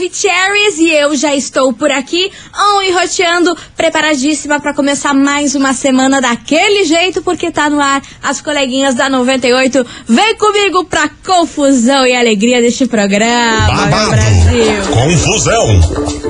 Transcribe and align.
Maravicheries 0.00 0.78
e 0.78 0.88
eu 0.88 1.14
já 1.14 1.34
estou 1.36 1.74
por 1.74 1.90
aqui, 1.90 2.32
on 2.60 2.82
e 2.82 2.92
roteando, 2.92 3.56
preparadíssima 3.76 4.60
para 4.60 4.74
começar 4.74 5.14
mais 5.14 5.54
uma 5.54 5.72
semana 5.72 6.20
daquele 6.20 6.84
jeito, 6.84 7.22
porque 7.22 7.50
tá 7.50 7.70
no 7.70 7.80
ar 7.80 8.02
as 8.22 8.40
coleguinhas 8.40 8.94
da 8.94 9.08
98. 9.08 9.86
Vem 10.06 10.36
comigo 10.36 10.84
pra 10.84 11.08
confusão 11.26 12.06
e 12.06 12.14
alegria 12.14 12.60
deste 12.60 12.86
programa, 12.86 13.66
Babado, 13.66 14.10
Brasil. 14.10 14.82
confusão 14.90 15.80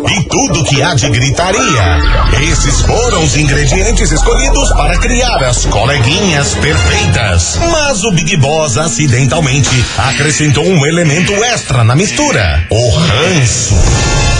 e 0.09 0.29
tudo 0.29 0.65
que 0.65 0.83
há 0.83 0.95
de 0.95 1.09
gritaria. 1.11 1.61
Esses 2.51 2.81
foram 2.83 3.25
os 3.25 3.37
ingredientes 3.37 4.13
escolhidos 4.13 4.71
para 4.73 4.99
criar 4.99 5.43
as 5.43 5.65
coleguinhas 5.67 6.55
perfeitas. 6.55 7.59
Mas 7.71 8.05
o 8.05 8.13
Big 8.13 8.37
Boss 8.37 8.77
acidentalmente 8.79 9.85
acrescentou 9.99 10.65
um 10.65 10.87
elemento 10.87 11.33
extra 11.45 11.83
na 11.85 11.97
mistura: 11.97 12.67
o 12.71 12.91
ranço. 12.91 14.40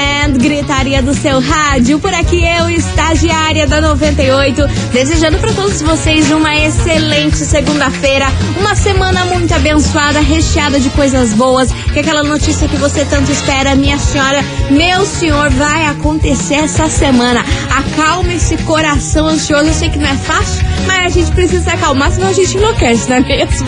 Gritaria 0.41 1.03
do 1.03 1.13
seu 1.13 1.39
rádio. 1.39 1.99
Por 1.99 2.11
aqui 2.11 2.43
eu, 2.43 2.67
estagiária 2.67 3.67
da 3.67 3.79
98, 3.79 4.67
desejando 4.91 5.37
para 5.37 5.53
todos 5.53 5.79
vocês 5.83 6.31
uma 6.31 6.57
excelente 6.57 7.37
segunda-feira, 7.37 8.25
uma 8.57 8.73
semana 8.73 9.23
muito 9.25 9.53
abençoada, 9.53 10.19
recheada 10.19 10.79
de 10.79 10.89
coisas 10.89 11.31
boas, 11.33 11.71
que 11.93 11.99
aquela 11.99 12.23
notícia 12.23 12.67
que 12.67 12.75
você 12.77 13.05
tanto 13.05 13.31
espera, 13.31 13.75
minha 13.75 13.99
senhora, 13.99 14.43
meu 14.71 15.05
senhor, 15.05 15.51
vai 15.51 15.85
acontecer 15.85 16.55
essa 16.55 16.89
semana. 16.89 17.45
Acalma 17.69 18.33
esse 18.33 18.57
coração 18.57 19.27
ansioso, 19.27 19.67
eu 19.67 19.73
sei 19.73 19.89
que 19.89 19.99
não 19.99 20.09
é 20.09 20.17
fácil, 20.17 20.65
mas 20.87 21.05
a 21.05 21.09
gente 21.09 21.31
precisa 21.33 21.73
acalmar, 21.73 22.11
senão 22.11 22.29
a 22.29 22.33
gente 22.33 22.57
enlouquece, 22.57 23.07
não 23.07 23.17
é 23.17 23.19
mesmo? 23.19 23.67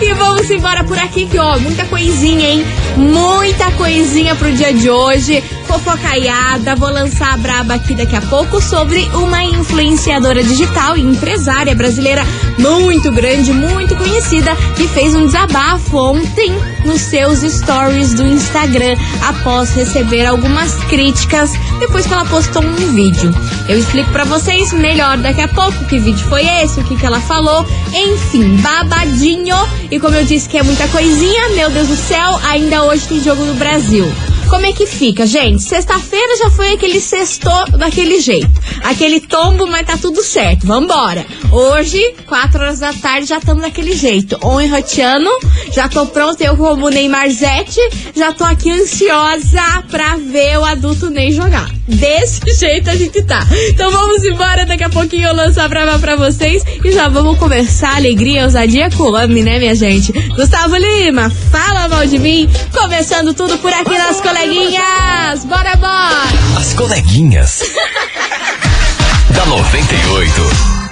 E 0.00 0.14
vamos 0.14 0.50
embora 0.50 0.82
por 0.84 0.98
aqui, 0.98 1.26
que 1.26 1.38
ó, 1.38 1.58
muita 1.58 1.84
coisinha, 1.84 2.48
hein? 2.48 2.66
Muita 2.96 3.70
coisinha 3.72 4.34
pro 4.34 4.50
dia 4.52 4.72
de 4.72 4.88
hoje. 4.88 5.44
Fofocaiada, 5.66 6.76
vou 6.76 6.90
lançar 6.90 7.34
a 7.34 7.36
braba 7.36 7.74
aqui 7.74 7.94
daqui 7.94 8.14
a 8.14 8.20
pouco 8.22 8.60
sobre 8.60 9.00
uma 9.14 9.42
influenciadora 9.42 10.42
digital 10.42 10.96
e 10.96 11.02
empresária 11.02 11.74
brasileira 11.74 12.22
muito 12.58 13.10
grande, 13.10 13.52
muito 13.52 13.96
conhecida, 13.96 14.54
que 14.76 14.86
fez 14.88 15.14
um 15.14 15.26
desabafo 15.26 15.96
ontem 15.96 16.52
nos 16.84 17.00
seus 17.00 17.40
stories 17.40 18.14
do 18.14 18.24
Instagram 18.26 18.96
após 19.26 19.74
receber 19.74 20.26
algumas 20.26 20.74
críticas 20.84 21.52
depois 21.78 22.06
que 22.06 22.12
ela 22.12 22.24
postou 22.26 22.62
um 22.62 22.94
vídeo. 22.94 23.32
Eu 23.68 23.78
explico 23.78 24.10
pra 24.12 24.24
vocês 24.24 24.72
melhor 24.72 25.16
daqui 25.18 25.40
a 25.40 25.48
pouco 25.48 25.84
que 25.86 25.98
vídeo 25.98 26.24
foi 26.28 26.46
esse, 26.46 26.80
o 26.80 26.84
que, 26.84 26.96
que 26.96 27.06
ela 27.06 27.20
falou, 27.20 27.66
enfim, 27.92 28.56
babadinho. 28.56 29.56
E 29.90 29.98
como 29.98 30.14
eu 30.14 30.24
disse 30.24 30.48
que 30.48 30.58
é 30.58 30.62
muita 30.62 30.86
coisinha, 30.88 31.48
meu 31.50 31.70
Deus 31.70 31.88
do 31.88 31.96
céu, 31.96 32.38
ainda 32.44 32.84
hoje 32.84 33.08
tem 33.08 33.22
jogo 33.22 33.44
do 33.44 33.54
Brasil. 33.54 34.12
Como 34.48 34.66
é 34.66 34.72
que 34.72 34.86
fica, 34.86 35.26
gente? 35.26 35.62
Sexta-feira 35.62 36.36
já 36.36 36.50
foi 36.50 36.72
aquele 36.72 37.00
sextou 37.00 37.66
daquele 37.78 38.20
jeito. 38.20 38.48
Aquele 38.82 39.20
tombo, 39.20 39.66
mas 39.66 39.86
tá 39.86 39.96
tudo 39.96 40.22
certo. 40.22 40.66
Vambora. 40.66 41.26
Hoje, 41.50 42.14
quatro 42.26 42.60
horas 42.60 42.78
da 42.78 42.92
tarde, 42.92 43.26
já 43.26 43.38
estamos 43.38 43.62
daquele 43.62 43.94
jeito. 43.94 44.38
On 44.42 44.64
roteando. 44.68 45.30
Já 45.72 45.88
tô 45.88 46.06
pronta, 46.06 46.44
eu 46.44 46.56
como 46.56 46.88
Neymar 46.88 47.30
Zete. 47.30 47.80
Já 48.14 48.32
tô 48.32 48.44
aqui 48.44 48.70
ansiosa 48.70 49.82
pra 49.90 50.16
ver 50.16 50.58
o 50.58 50.64
adulto 50.64 51.10
Ney 51.10 51.32
jogar. 51.32 51.70
Desse 51.86 52.40
jeito 52.58 52.90
a 52.90 52.96
gente 52.96 53.22
tá. 53.22 53.46
Então 53.70 53.90
vamos 53.90 54.24
embora. 54.24 54.64
Daqui 54.64 54.84
a 54.84 54.90
pouquinho 54.90 55.28
eu 55.28 55.34
lanço 55.34 55.60
a 55.60 55.68
prova 55.68 55.98
pra 55.98 56.16
vocês. 56.16 56.64
E 56.84 56.92
já 56.92 57.08
vamos 57.08 57.38
conversar 57.38 57.96
alegria, 57.96 58.44
ousadia 58.44 58.90
com 58.90 59.04
o 59.04 59.14
homem, 59.14 59.42
né, 59.42 59.58
minha 59.58 59.74
gente? 59.74 60.12
Gustavo 60.30 60.76
Lima, 60.76 61.30
fala 61.50 61.88
mal 61.88 62.06
de 62.06 62.18
mim. 62.18 62.48
Começando 62.72 63.34
tudo 63.34 63.58
por 63.58 63.72
aqui 63.72 63.96
nas 63.96 64.20
coleguinhas. 64.34 65.44
Bora, 65.44 65.76
bora. 65.76 66.58
As 66.58 66.74
coleguinhas. 66.74 67.62
da 69.30 69.46
98. 69.46 70.83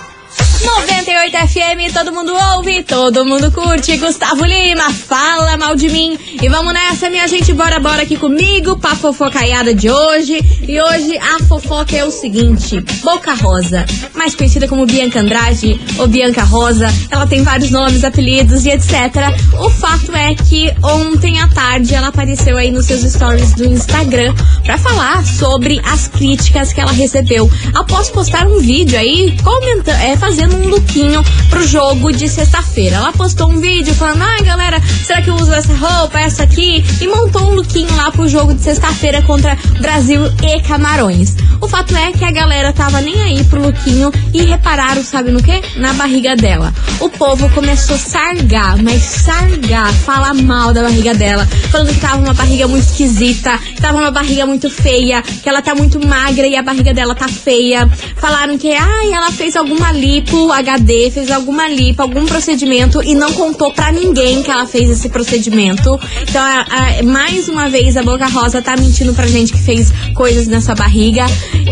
98 0.64 1.36
FM, 1.48 1.92
todo 1.92 2.12
mundo 2.12 2.32
ouve, 2.54 2.84
todo 2.84 3.24
mundo 3.24 3.50
curte. 3.50 3.96
Gustavo 3.96 4.44
Lima, 4.44 4.92
fala 4.92 5.56
mal 5.56 5.74
de 5.74 5.88
mim. 5.88 6.16
E 6.40 6.48
vamos 6.48 6.72
nessa, 6.72 7.10
minha 7.10 7.26
gente, 7.26 7.52
bora, 7.52 7.80
bora 7.80 8.02
aqui 8.02 8.16
comigo 8.16 8.78
pra 8.78 8.94
fofocaiada 8.94 9.74
de 9.74 9.90
hoje. 9.90 10.38
E 10.66 10.80
hoje 10.80 11.18
a 11.18 11.42
fofoca 11.44 11.96
é 11.96 12.04
o 12.04 12.10
seguinte: 12.10 12.80
Boca 13.02 13.34
Rosa, 13.34 13.84
mais 14.14 14.34
conhecida 14.34 14.68
como 14.68 14.86
Bianca 14.86 15.20
Andrade 15.20 15.80
ou 15.98 16.06
Bianca 16.06 16.44
Rosa, 16.44 16.88
ela 17.10 17.26
tem 17.26 17.42
vários 17.42 17.70
nomes, 17.70 18.04
apelidos 18.04 18.64
e 18.64 18.70
etc. 18.70 18.92
O 19.60 19.68
fato 19.68 20.14
é 20.14 20.34
que 20.34 20.72
ontem 20.82 21.40
à 21.40 21.48
tarde 21.48 21.94
ela 21.94 22.08
apareceu 22.08 22.56
aí 22.56 22.70
nos 22.70 22.86
seus 22.86 23.02
stories 23.02 23.54
do 23.54 23.64
Instagram 23.64 24.34
pra 24.64 24.78
falar 24.78 25.24
sobre 25.24 25.80
as 25.84 26.06
críticas 26.06 26.72
que 26.72 26.80
ela 26.80 26.92
recebeu 26.92 27.50
após 27.74 28.10
postar 28.10 28.46
um 28.46 28.58
vídeo 28.58 28.98
aí 28.98 29.36
comentando, 29.42 30.00
é, 30.00 30.16
fazendo 30.16 30.51
um 30.54 30.68
lookinho 30.68 31.22
pro 31.50 31.66
jogo 31.66 32.12
de 32.12 32.28
sexta-feira. 32.28 32.96
Ela 32.96 33.12
postou 33.12 33.50
um 33.50 33.60
vídeo 33.60 33.94
falando: 33.94 34.22
ai 34.22 34.42
galera, 34.42 34.80
será 35.04 35.22
que 35.22 35.30
eu 35.30 35.34
uso 35.34 35.52
essa 35.52 35.74
roupa, 35.74 36.20
essa 36.20 36.42
aqui? 36.42 36.84
E 37.00 37.06
montou 37.06 37.50
um 37.50 37.54
lookinho 37.54 37.94
lá 37.96 38.10
pro 38.10 38.28
jogo 38.28 38.54
de 38.54 38.62
sexta-feira 38.62 39.22
contra 39.22 39.56
Brasil 39.80 40.22
e 40.42 40.60
Camarões. 40.60 41.34
O 41.60 41.68
fato 41.68 41.96
é 41.96 42.12
que 42.12 42.24
a 42.24 42.30
galera 42.30 42.72
tava 42.72 43.00
nem 43.00 43.20
aí 43.22 43.44
pro 43.44 43.62
lookinho 43.62 44.10
e 44.32 44.42
repararam, 44.42 45.02
sabe 45.02 45.30
no 45.30 45.42
que? 45.42 45.62
Na 45.78 45.92
barriga 45.92 46.34
dela. 46.34 46.72
O 47.00 47.08
povo 47.08 47.48
começou 47.50 47.96
a 47.96 47.98
sargar, 47.98 48.82
mas 48.82 49.02
sargar, 49.02 49.92
falar 49.92 50.34
mal 50.34 50.72
da 50.72 50.82
barriga 50.82 51.14
dela, 51.14 51.46
falando 51.70 51.92
que 51.92 52.00
tava 52.00 52.16
uma 52.16 52.34
barriga 52.34 52.66
muito 52.66 52.84
esquisita, 52.84 53.58
que 53.58 53.80
tava 53.80 53.98
uma 53.98 54.10
barriga 54.10 54.46
muito 54.46 54.68
feia, 54.68 55.22
que 55.22 55.48
ela 55.48 55.62
tá 55.62 55.74
muito 55.74 56.04
magra 56.04 56.46
e 56.46 56.56
a 56.56 56.62
barriga 56.62 56.92
dela 56.92 57.14
tá 57.14 57.28
feia. 57.28 57.88
Falaram 58.16 58.58
que, 58.58 58.72
ai, 58.72 59.12
ela 59.12 59.30
fez 59.30 59.56
alguma 59.56 59.92
lipo 59.92 60.41
HD, 60.50 61.10
fez 61.10 61.30
alguma 61.30 61.68
lipo, 61.68 62.00
algum 62.00 62.24
procedimento 62.24 63.02
e 63.02 63.14
não 63.14 63.32
contou 63.34 63.72
pra 63.72 63.92
ninguém 63.92 64.42
que 64.42 64.50
ela 64.50 64.66
fez 64.66 64.88
esse 64.90 65.08
procedimento. 65.10 66.00
Então, 66.22 66.42
a- 66.42 66.66
a- 66.98 67.02
mais 67.02 67.48
uma 67.48 67.68
vez, 67.68 67.96
a 67.96 68.02
Boca 68.02 68.26
Rosa 68.26 68.62
tá 68.62 68.74
mentindo 68.76 69.12
pra 69.12 69.26
gente 69.26 69.52
que 69.52 69.58
fez 69.58 69.92
coisas 70.14 70.46
nessa 70.46 70.74
barriga. 70.74 71.26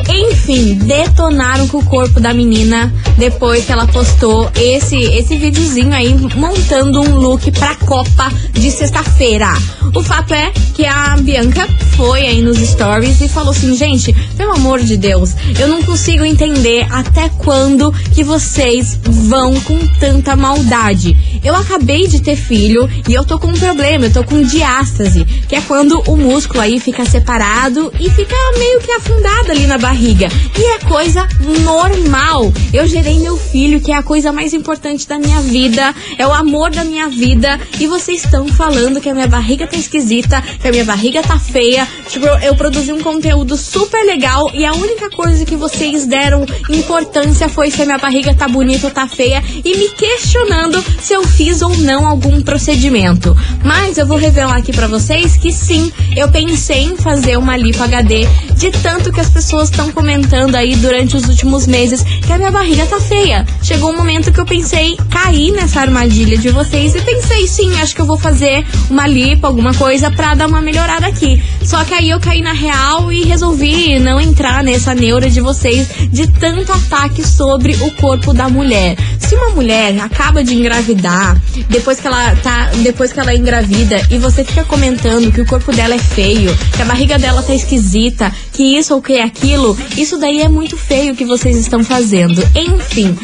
Enfim, 0.09 0.75
detonaram 0.75 1.67
com 1.69 1.79
o 1.79 1.85
corpo 1.85 2.21
da 2.21 2.35
menina 2.35 2.93
depois 3.21 3.67
que 3.67 3.71
ela 3.71 3.87
postou 3.87 4.51
esse, 4.57 4.97
esse 4.97 5.37
videozinho 5.37 5.93
aí 5.93 6.15
montando 6.35 7.03
um 7.03 7.17
look 7.17 7.53
pra 7.53 7.75
Copa 7.75 8.33
de 8.55 8.71
sexta-feira. 8.71 9.53
O 9.95 10.03
fato 10.03 10.33
é 10.33 10.51
que 10.75 10.87
a 10.87 11.17
Bianca 11.19 11.69
foi 11.97 12.27
aí 12.27 12.41
nos 12.41 12.57
stories 12.57 13.21
e 13.21 13.29
falou 13.29 13.51
assim, 13.51 13.77
gente, 13.77 14.11
pelo 14.39 14.53
amor 14.53 14.81
de 14.81 14.97
Deus, 14.97 15.35
eu 15.59 15.69
não 15.69 15.83
consigo 15.83 16.25
entender 16.25 16.87
até 16.91 17.29
quando 17.29 17.93
que 18.15 18.25
vocês 18.25 18.99
vão 19.03 19.61
com 19.61 19.79
tanta 19.99 20.35
maldade. 20.35 21.15
Eu 21.43 21.55
acabei 21.55 22.07
de 22.07 22.21
ter 22.21 22.37
filho 22.37 22.89
e 23.09 23.15
eu 23.15 23.25
tô 23.25 23.39
com 23.39 23.49
um 23.49 23.59
problema, 23.59 24.07
eu 24.07 24.13
tô 24.13 24.25
com 24.25 24.43
diástase, 24.43 25.25
que 25.25 25.57
é 25.57 25.61
quando 25.63 26.01
o 26.07 26.17
músculo 26.17 26.61
aí 26.61 26.79
fica 26.79 27.05
separado 27.05 27.93
e 27.99 28.11
fica 28.11 28.37
meio 28.59 28.81
que 28.81 28.93
afundado 28.93 29.51
ali 29.51 29.67
na 29.67 29.79
barriga. 29.79 30.29
E 30.59 30.63
é 30.63 30.79
coisa 30.81 31.27
normal. 31.65 32.53
Eu 32.73 32.87
gerei 32.87 33.19
meu 33.19 33.37
filho, 33.37 33.81
que 33.81 33.93
é 33.93 33.97
a 33.97 34.03
coisa 34.03 34.33
mais 34.33 34.53
importante 34.53 35.09
da 35.09 35.19
minha 35.19 35.41
vida, 35.41 35.95
é 36.19 36.27
o 36.27 36.33
amor 36.33 36.71
da 36.71 36.85
minha 36.85 37.09
vida, 37.09 37.59
e 37.79 37.87
vocês 37.87 38.25
estão 38.25 38.47
falando 38.49 39.01
que 39.01 39.09
a 39.09 39.15
minha 39.15 39.27
barriga 39.27 39.67
tá 39.67 39.77
esquisita, 39.77 40.43
que 40.61 40.69
a 40.69 40.71
minha 40.71 40.85
barriga 40.85 41.23
tá 41.23 41.39
feia. 41.39 41.87
Tipo, 42.09 42.27
eu, 42.27 42.55
produzi 42.55 42.93
um 42.93 43.01
conteúdo 43.01 43.57
super 43.57 44.05
legal 44.05 44.51
e 44.53 44.65
a 44.65 44.73
única 44.73 45.09
coisa 45.11 45.45
que 45.45 45.57
vocês 45.57 46.07
deram 46.07 46.45
importância 46.69 47.49
foi 47.49 47.71
se 47.71 47.83
a 47.83 47.87
minha 47.87 47.99
barriga 47.99 48.35
tá 48.35 48.47
bonita 48.49 48.89
ou 48.89 48.93
tá 48.93 49.09
feia 49.09 49.43
e 49.65 49.77
me 49.77 49.89
questionando 49.91 50.85
se 51.01 51.15
eu 51.15 51.23
fiz 51.31 51.63
ou 51.63 51.77
não 51.79 52.07
algum 52.07 52.41
procedimento. 52.43 53.37
Mas 53.65 53.99
eu 53.99 54.07
vou 54.07 54.17
revelar 54.17 54.57
aqui 54.57 54.73
para 54.73 54.87
vocês 54.87 55.37
que 55.37 55.53
sim, 55.53 55.91
eu 56.17 56.29
pensei 56.29 56.85
em 56.85 56.97
fazer 56.97 57.37
uma 57.37 57.57
lipo 57.57 57.83
HD 57.83 58.27
de 58.57 58.71
tanto 58.71 59.13
que 59.13 59.21
as 59.21 59.31
pessoas 59.31 59.71
estão 59.71 59.91
comentando 59.91 60.55
aí 60.55 60.77
durante 60.77 61.17
os 61.17 61.29
últimos 61.29 61.67
meses 61.67 62.03
que 62.03 62.33
a 62.33 62.39
minha 62.39 62.51
barriga 62.51 62.87
tá 62.87 63.01
feia. 63.01 63.47
Chegou 63.63 63.91
um 63.91 63.97
momento 63.97 64.33
que 64.33 64.41
eu 64.41 64.47
pensei 64.47 64.97
cair 65.11 65.53
nessa 65.53 65.81
armadilha 65.81 66.37
de 66.37 66.51
vocês 66.51 66.95
e 66.95 67.01
pensei 67.01 67.47
sim, 67.47 67.81
acho 67.81 67.95
que 67.95 68.01
eu 68.01 68.07
vou 68.07 68.19
fazer 68.19 68.65
uma 68.91 69.07
lipo, 69.07 69.47
alguma 69.47 69.73
coisa 69.75 70.11
pra 70.11 70.35
dar 70.35 70.49
uma 70.49 70.61
melhorada 70.61 71.07
aqui. 71.07 71.43
Só 71.63 71.85
que 71.85 71.95
aí 71.95 72.11
eu 72.11 72.21
caí 72.21 72.43
na 72.43 72.53
real 72.53 73.13
e 73.13 73.25
resolvi 73.25 73.99
não 73.99 74.21
entrar 74.21 74.63
nessa 74.63 74.95
neura 74.95 75.31
de 75.31 75.41
vocês 75.41 75.89
de 76.11 76.27
tanto 76.27 76.73
ataque 76.73 77.27
sobre 77.27 77.75
o 77.75 77.91
corpo 77.93 78.33
da 78.33 78.49
mulher. 78.49 78.97
Se 79.19 79.35
uma 79.35 79.51
mulher 79.51 79.99
acaba 80.01 80.43
de 80.43 80.55
engravidar, 80.55 81.20
depois 81.69 82.01
que 82.01 82.07
ela 82.07 82.35
tá, 82.37 82.71
depois 82.83 83.13
que 83.13 83.21
ela 83.21 83.33
é 83.33 83.37
engravida 83.37 84.01
e 84.11 84.19
você 84.19 84.45
fica 84.45 84.65
comentando 84.65 85.33
que 85.33 85.41
o 85.41 85.47
corpo 85.47 85.73
dela 85.73 85.95
é 85.95 85.99
feio, 85.99 86.57
que 86.75 86.83
a 86.83 86.85
barriga 86.85 87.19
dela 87.19 87.43
tá 87.43 87.55
esquisita, 87.55 88.33
que 88.53 88.77
isso 88.77 88.95
ou 88.95 89.03
que 89.03 89.19
aquilo, 89.19 89.77
isso 89.97 90.19
daí 90.19 90.41
é 90.41 90.49
muito 90.49 90.77
feio 90.77 91.15
que 91.15 91.25
vocês 91.25 91.57
estão 91.57 91.85
fazendo. 91.85 92.43
Enfim, 92.55 93.17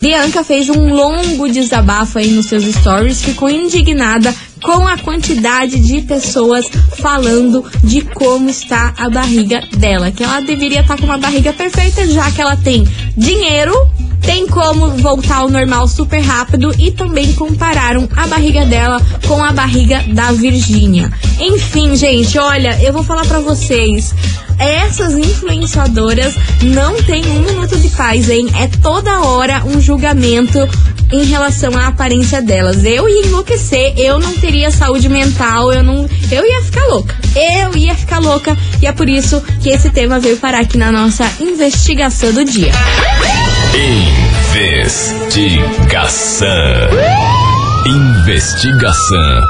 Bianca 0.00 0.42
fez 0.42 0.68
um 0.68 0.94
longo 0.94 1.48
desabafo 1.48 2.18
aí 2.18 2.30
nos 2.30 2.46
seus 2.46 2.64
stories, 2.64 3.22
ficou 3.22 3.50
indignada 3.50 4.34
com 4.62 4.86
a 4.86 4.98
quantidade 4.98 5.80
de 5.80 6.02
pessoas 6.02 6.66
falando 6.98 7.64
de 7.82 8.02
como 8.02 8.48
está 8.48 8.94
a 8.96 9.08
barriga 9.08 9.62
dela, 9.76 10.10
que 10.10 10.22
ela 10.22 10.40
deveria 10.40 10.80
estar 10.80 10.96
tá 10.96 11.00
com 11.00 11.06
uma 11.06 11.18
barriga 11.18 11.52
perfeita 11.52 12.06
já 12.06 12.30
que 12.30 12.40
ela 12.40 12.56
tem 12.56 12.86
dinheiro 13.16 13.74
tem 14.20 14.46
como 14.46 14.90
voltar 14.98 15.36
ao 15.36 15.50
normal 15.50 15.88
super 15.88 16.20
rápido 16.20 16.72
e 16.78 16.90
também 16.90 17.32
compararam 17.32 18.08
a 18.14 18.26
barriga 18.26 18.66
dela 18.66 19.00
com 19.26 19.42
a 19.42 19.50
barriga 19.50 20.04
da 20.08 20.30
Virgínia. 20.32 21.10
Enfim, 21.40 21.96
gente, 21.96 22.38
olha, 22.38 22.78
eu 22.82 22.92
vou 22.92 23.02
falar 23.02 23.24
para 23.24 23.40
vocês 23.40 24.14
essas 24.60 25.14
influenciadoras 25.14 26.34
não 26.62 27.02
têm 27.02 27.24
um 27.24 27.40
minuto 27.40 27.78
de 27.78 27.88
paz, 27.88 28.28
hein? 28.28 28.46
É 28.60 28.66
toda 28.66 29.22
hora 29.22 29.64
um 29.64 29.80
julgamento 29.80 30.58
em 31.12 31.24
relação 31.24 31.76
à 31.76 31.88
aparência 31.88 32.40
delas. 32.40 32.84
Eu 32.84 33.08
ia 33.08 33.26
enlouquecer, 33.26 33.94
eu 33.96 34.18
não 34.18 34.32
teria 34.34 34.70
saúde 34.70 35.08
mental, 35.08 35.72
eu 35.72 35.82
não. 35.82 36.08
Eu 36.30 36.46
ia 36.46 36.62
ficar 36.62 36.84
louca. 36.86 37.16
Eu 37.34 37.76
ia 37.76 37.94
ficar 37.94 38.18
louca. 38.18 38.56
E 38.80 38.86
é 38.86 38.92
por 38.92 39.08
isso 39.08 39.42
que 39.60 39.70
esse 39.70 39.90
tema 39.90 40.20
veio 40.20 40.36
parar 40.36 40.60
aqui 40.60 40.78
na 40.78 40.92
nossa 40.92 41.24
investigação 41.40 42.32
do 42.32 42.44
dia. 42.44 42.72
Investigação. 44.54 46.48
Investigação 47.86 49.40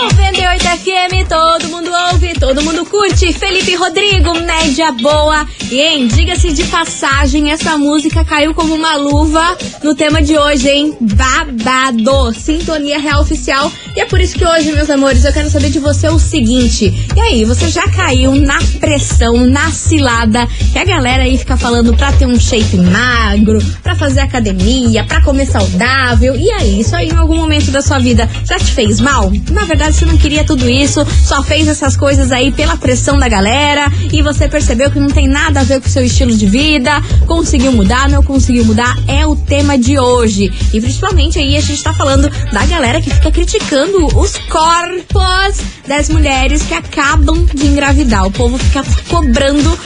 98 0.00 0.62
FM, 0.62 1.28
todo 1.28 1.68
mundo 1.70 1.90
ouve, 2.12 2.32
todo 2.34 2.62
mundo 2.62 2.86
curte. 2.86 3.32
Felipe 3.32 3.74
Rodrigo, 3.74 4.32
média 4.44 4.92
boa. 4.92 5.44
E, 5.72 5.80
hein, 5.80 6.06
diga-se 6.06 6.52
de 6.52 6.62
passagem, 6.64 7.50
essa 7.50 7.76
música 7.76 8.24
caiu 8.24 8.54
como 8.54 8.76
uma 8.76 8.94
luva 8.94 9.58
no 9.82 9.96
tema 9.96 10.22
de 10.22 10.38
hoje, 10.38 10.68
hein? 10.68 10.96
Babado. 11.00 12.32
Sintonia 12.32 13.00
Real 13.00 13.22
Oficial. 13.22 13.72
E 13.96 14.00
é 14.00 14.06
por 14.06 14.20
isso 14.20 14.38
que 14.38 14.46
hoje, 14.46 14.70
meus 14.70 14.88
amores, 14.88 15.24
eu 15.24 15.32
quero 15.32 15.50
saber 15.50 15.70
de 15.70 15.80
você 15.80 16.08
o 16.08 16.18
seguinte. 16.18 16.94
E 17.16 17.20
aí, 17.20 17.44
você 17.44 17.68
já 17.68 17.82
caiu 17.88 18.36
na 18.36 18.58
pressão, 18.78 19.46
na 19.46 19.72
cilada, 19.72 20.46
que 20.72 20.78
a 20.78 20.84
galera 20.84 21.24
aí 21.24 21.36
fica 21.36 21.56
falando 21.56 21.92
pra 21.96 22.12
ter 22.12 22.26
um 22.26 22.38
shape 22.38 22.76
magro, 22.76 23.58
pra 23.82 23.96
fazer 23.96 24.20
academia, 24.20 25.02
pra 25.04 25.22
comer 25.22 25.46
saudável. 25.46 26.36
E 26.36 26.48
aí, 26.52 26.80
isso 26.80 26.94
aí 26.94 27.08
em 27.08 27.16
algum 27.16 27.36
momento 27.36 27.72
da 27.72 27.82
sua 27.82 27.98
vida 27.98 28.30
já 28.44 28.58
te 28.58 28.72
fez 28.72 29.00
mal? 29.00 29.32
Na 29.50 29.64
verdade, 29.64 29.87
você 29.92 30.04
não 30.04 30.16
queria 30.16 30.44
tudo 30.44 30.68
isso, 30.68 31.06
só 31.24 31.42
fez 31.42 31.68
essas 31.68 31.96
coisas 31.96 32.32
aí 32.32 32.50
pela 32.50 32.76
pressão 32.76 33.18
da 33.18 33.28
galera 33.28 33.90
e 34.12 34.22
você 34.22 34.48
percebeu 34.48 34.90
que 34.90 34.98
não 34.98 35.08
tem 35.08 35.28
nada 35.28 35.60
a 35.60 35.64
ver 35.64 35.80
com 35.80 35.86
o 35.86 35.90
seu 35.90 36.04
estilo 36.04 36.34
de 36.34 36.46
vida, 36.46 37.02
conseguiu 37.26 37.72
mudar, 37.72 38.08
não 38.08 38.22
conseguiu 38.22 38.64
mudar, 38.64 38.96
é 39.06 39.26
o 39.26 39.36
tema 39.36 39.78
de 39.78 39.98
hoje. 39.98 40.52
E 40.72 40.80
principalmente 40.80 41.38
aí 41.38 41.56
a 41.56 41.60
gente 41.60 41.82
tá 41.82 41.92
falando 41.94 42.30
da 42.52 42.66
galera 42.66 43.00
que 43.00 43.10
fica 43.10 43.30
criticando 43.30 44.06
os 44.18 44.36
corpos 44.48 45.60
das 45.86 46.08
mulheres 46.08 46.62
que 46.62 46.74
acabam 46.74 47.46
de 47.54 47.66
engravidar. 47.66 48.26
O 48.26 48.30
povo 48.30 48.58
fica 48.58 48.84
cobrando 49.08 49.78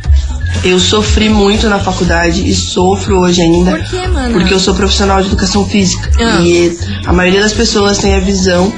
eu 0.64 0.78
sofri 0.78 1.28
muito 1.28 1.68
na 1.68 1.80
faculdade 1.80 2.48
e 2.48 2.54
sofro 2.54 3.18
hoje 3.20 3.42
ainda. 3.42 3.72
Por 3.72 3.82
quê, 3.84 4.06
mano? 4.06 4.32
Porque 4.32 4.54
eu 4.54 4.60
sou 4.60 4.74
profissional 4.74 5.20
de 5.20 5.26
educação 5.28 5.66
física. 5.66 6.08
Ah. 6.20 6.40
E 6.40 6.78
a 7.04 7.12
maioria 7.12 7.40
das 7.40 7.52
pessoas 7.52 7.98
tem 7.98 8.14
a 8.14 8.20
visão 8.20 8.72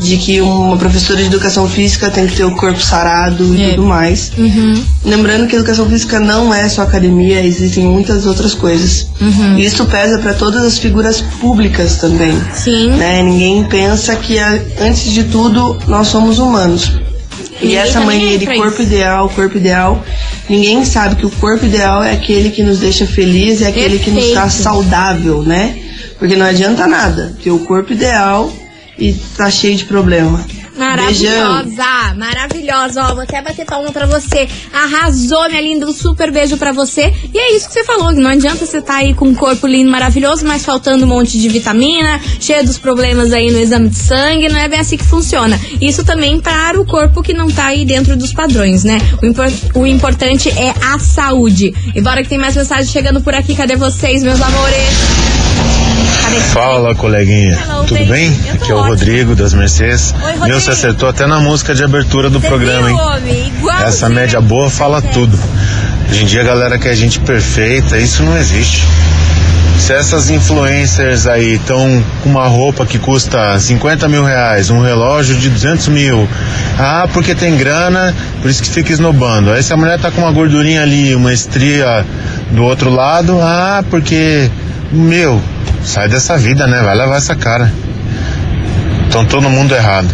de 0.00 0.16
que 0.16 0.40
uma 0.40 0.76
professora 0.78 1.20
de 1.20 1.26
educação 1.26 1.68
física 1.68 2.10
tem 2.10 2.26
que 2.26 2.34
ter 2.36 2.44
o 2.44 2.54
corpo 2.56 2.80
sarado 2.80 3.54
e 3.54 3.62
É. 3.62 3.70
tudo 3.70 3.82
mais. 3.82 4.32
Uhum. 4.36 4.82
Lembrando 5.04 5.46
que 5.46 5.54
educação 5.54 5.88
física 5.88 6.18
não 6.18 6.52
é 6.54 6.68
só 6.68 6.82
academia, 6.82 7.44
existem 7.44 7.84
muitas 7.84 8.24
outras 8.24 8.54
coisas. 8.54 9.06
Uhum. 9.20 9.58
E 9.58 9.64
isso 9.64 9.84
pesa 9.84 10.18
para 10.18 10.32
todas 10.32 10.64
as 10.64 10.78
figuras 10.78 11.20
públicas 11.40 11.96
também. 11.96 12.32
Sim. 12.54 12.90
Né? 12.92 13.22
Ninguém 13.22 13.62
pensa 13.64 14.16
que, 14.16 14.38
a- 14.38 14.58
antes 14.80 15.12
de 15.12 15.24
tudo, 15.24 15.78
nós 15.86 16.08
somos 16.08 16.38
humanos. 16.38 16.92
E 17.60 17.64
Ninguém 17.66 17.78
essa 17.78 18.00
tá 18.00 18.06
mania 18.06 18.38
de 18.38 18.46
corpo 18.46 18.72
isso. 18.80 18.82
ideal, 18.82 19.28
corpo 19.28 19.58
ideal, 19.58 20.02
ninguém 20.48 20.82
sabe 20.82 21.16
que 21.16 21.26
o 21.26 21.30
corpo 21.30 21.66
ideal 21.66 22.02
é 22.02 22.12
aquele 22.12 22.48
que 22.48 22.62
nos 22.62 22.78
deixa 22.78 23.04
feliz, 23.06 23.60
é 23.60 23.66
aquele 23.68 23.98
que 23.98 24.08
nos 24.10 24.20
Perfeito. 24.20 24.32
traz 24.32 24.52
saudável, 24.54 25.42
né? 25.42 25.76
Porque 26.18 26.36
não 26.36 26.46
adianta 26.46 26.86
nada 26.86 27.34
ter 27.44 27.50
o 27.50 27.58
corpo 27.60 27.92
ideal 27.92 28.50
e 29.00 29.14
tá 29.36 29.50
cheio 29.50 29.76
de 29.76 29.84
problema. 29.86 30.44
Beijão. 30.96 31.52
Maravilhosa, 31.52 32.14
maravilhosa. 32.16 33.02
Ó, 33.04 33.14
vou 33.14 33.22
até 33.24 33.42
bater 33.42 33.66
palma 33.66 33.92
pra 33.92 34.06
você. 34.06 34.48
Arrasou, 34.72 35.46
minha 35.50 35.60
linda. 35.60 35.86
Um 35.86 35.92
super 35.92 36.30
beijo 36.30 36.56
pra 36.56 36.72
você. 36.72 37.12
E 37.34 37.38
é 37.38 37.54
isso 37.54 37.66
que 37.68 37.74
você 37.74 37.84
falou. 37.84 38.12
Não 38.12 38.30
adianta 38.30 38.64
você 38.64 38.78
estar 38.78 38.96
aí 38.96 39.12
com 39.12 39.26
um 39.26 39.34
corpo 39.34 39.66
lindo, 39.66 39.90
maravilhoso, 39.90 40.46
mas 40.46 40.64
faltando 40.64 41.04
um 41.04 41.08
monte 41.08 41.38
de 41.38 41.48
vitamina, 41.50 42.18
cheio 42.40 42.64
dos 42.64 42.78
problemas 42.78 43.30
aí 43.30 43.50
no 43.50 43.58
exame 43.58 43.90
de 43.90 43.96
sangue. 43.98 44.48
Não 44.48 44.58
é 44.58 44.68
bem 44.68 44.80
assim 44.80 44.96
que 44.96 45.04
funciona. 45.04 45.60
Isso 45.82 46.02
também 46.02 46.40
para 46.40 46.80
o 46.80 46.86
corpo 46.86 47.22
que 47.22 47.34
não 47.34 47.50
tá 47.50 47.66
aí 47.66 47.84
dentro 47.84 48.16
dos 48.16 48.32
padrões, 48.32 48.82
né? 48.82 48.98
O, 49.22 49.26
impor- 49.26 49.52
o 49.74 49.86
importante 49.86 50.48
é 50.48 50.72
a 50.82 50.98
saúde. 50.98 51.74
E 51.94 52.00
bora 52.00 52.22
que 52.22 52.28
tem 52.30 52.38
mais 52.38 52.56
mensagem 52.56 52.90
chegando 52.90 53.20
por 53.20 53.34
aqui. 53.34 53.54
Cadê 53.54 53.76
vocês, 53.76 54.22
meus 54.22 54.40
amores? 54.40 55.29
Fala, 56.52 56.94
coleguinha. 56.94 57.58
Hello, 57.62 57.84
Tudo 57.84 58.04
bem? 58.06 58.38
Aqui 58.52 58.70
é 58.70 58.74
o. 58.74 58.82
Rodrigo 58.82 59.34
das 59.34 59.54
Mercedes. 59.54 60.14
Oi. 60.22 60.48
Meu, 60.48 60.60
você 60.60 60.70
acertou 60.70 61.08
até 61.08 61.26
na 61.26 61.38
música 61.40 61.74
de 61.74 61.84
abertura 61.84 62.28
do 62.28 62.40
Você 62.40 62.48
programa, 62.48 62.86
viu, 62.88 62.96
hein? 62.96 63.00
homem? 63.00 63.52
Essa 63.84 64.08
média 64.08 64.40
boa 64.40 64.68
fala 64.70 65.00
tudo. 65.00 65.38
Hoje 66.10 66.22
em 66.24 66.26
dia 66.26 66.40
a 66.40 66.44
galera 66.44 66.78
quer 66.78 66.94
gente 66.94 67.20
perfeita, 67.20 67.98
isso 67.98 68.22
não 68.22 68.36
existe. 68.36 68.84
Se 69.78 69.94
essas 69.94 70.28
influencers 70.28 71.26
aí 71.26 71.54
estão 71.54 72.04
com 72.22 72.28
uma 72.28 72.46
roupa 72.46 72.84
que 72.84 72.98
custa 72.98 73.58
50 73.58 74.08
mil 74.08 74.24
reais, 74.24 74.70
um 74.70 74.82
relógio 74.82 75.36
de 75.36 75.48
200 75.48 75.88
mil, 75.88 76.28
ah, 76.78 77.08
porque 77.12 77.34
tem 77.34 77.56
grana, 77.56 78.14
por 78.42 78.50
isso 78.50 78.62
que 78.62 78.68
fica 78.68 78.92
esnobando. 78.92 79.50
Aí 79.50 79.62
se 79.62 79.72
a 79.72 79.76
mulher 79.76 79.98
tá 79.98 80.10
com 80.10 80.20
uma 80.20 80.32
gordurinha 80.32 80.82
ali, 80.82 81.14
uma 81.14 81.32
estria 81.32 82.04
do 82.50 82.62
outro 82.62 82.90
lado, 82.90 83.38
ah, 83.40 83.82
porque, 83.88 84.50
meu, 84.92 85.40
sai 85.84 86.08
dessa 86.08 86.36
vida, 86.38 86.66
né? 86.66 86.82
Vai 86.82 86.94
lavar 86.94 87.18
essa 87.18 87.34
cara. 87.34 87.72
Então 89.08 89.24
todo 89.24 89.48
mundo 89.50 89.74
errado. 89.74 90.08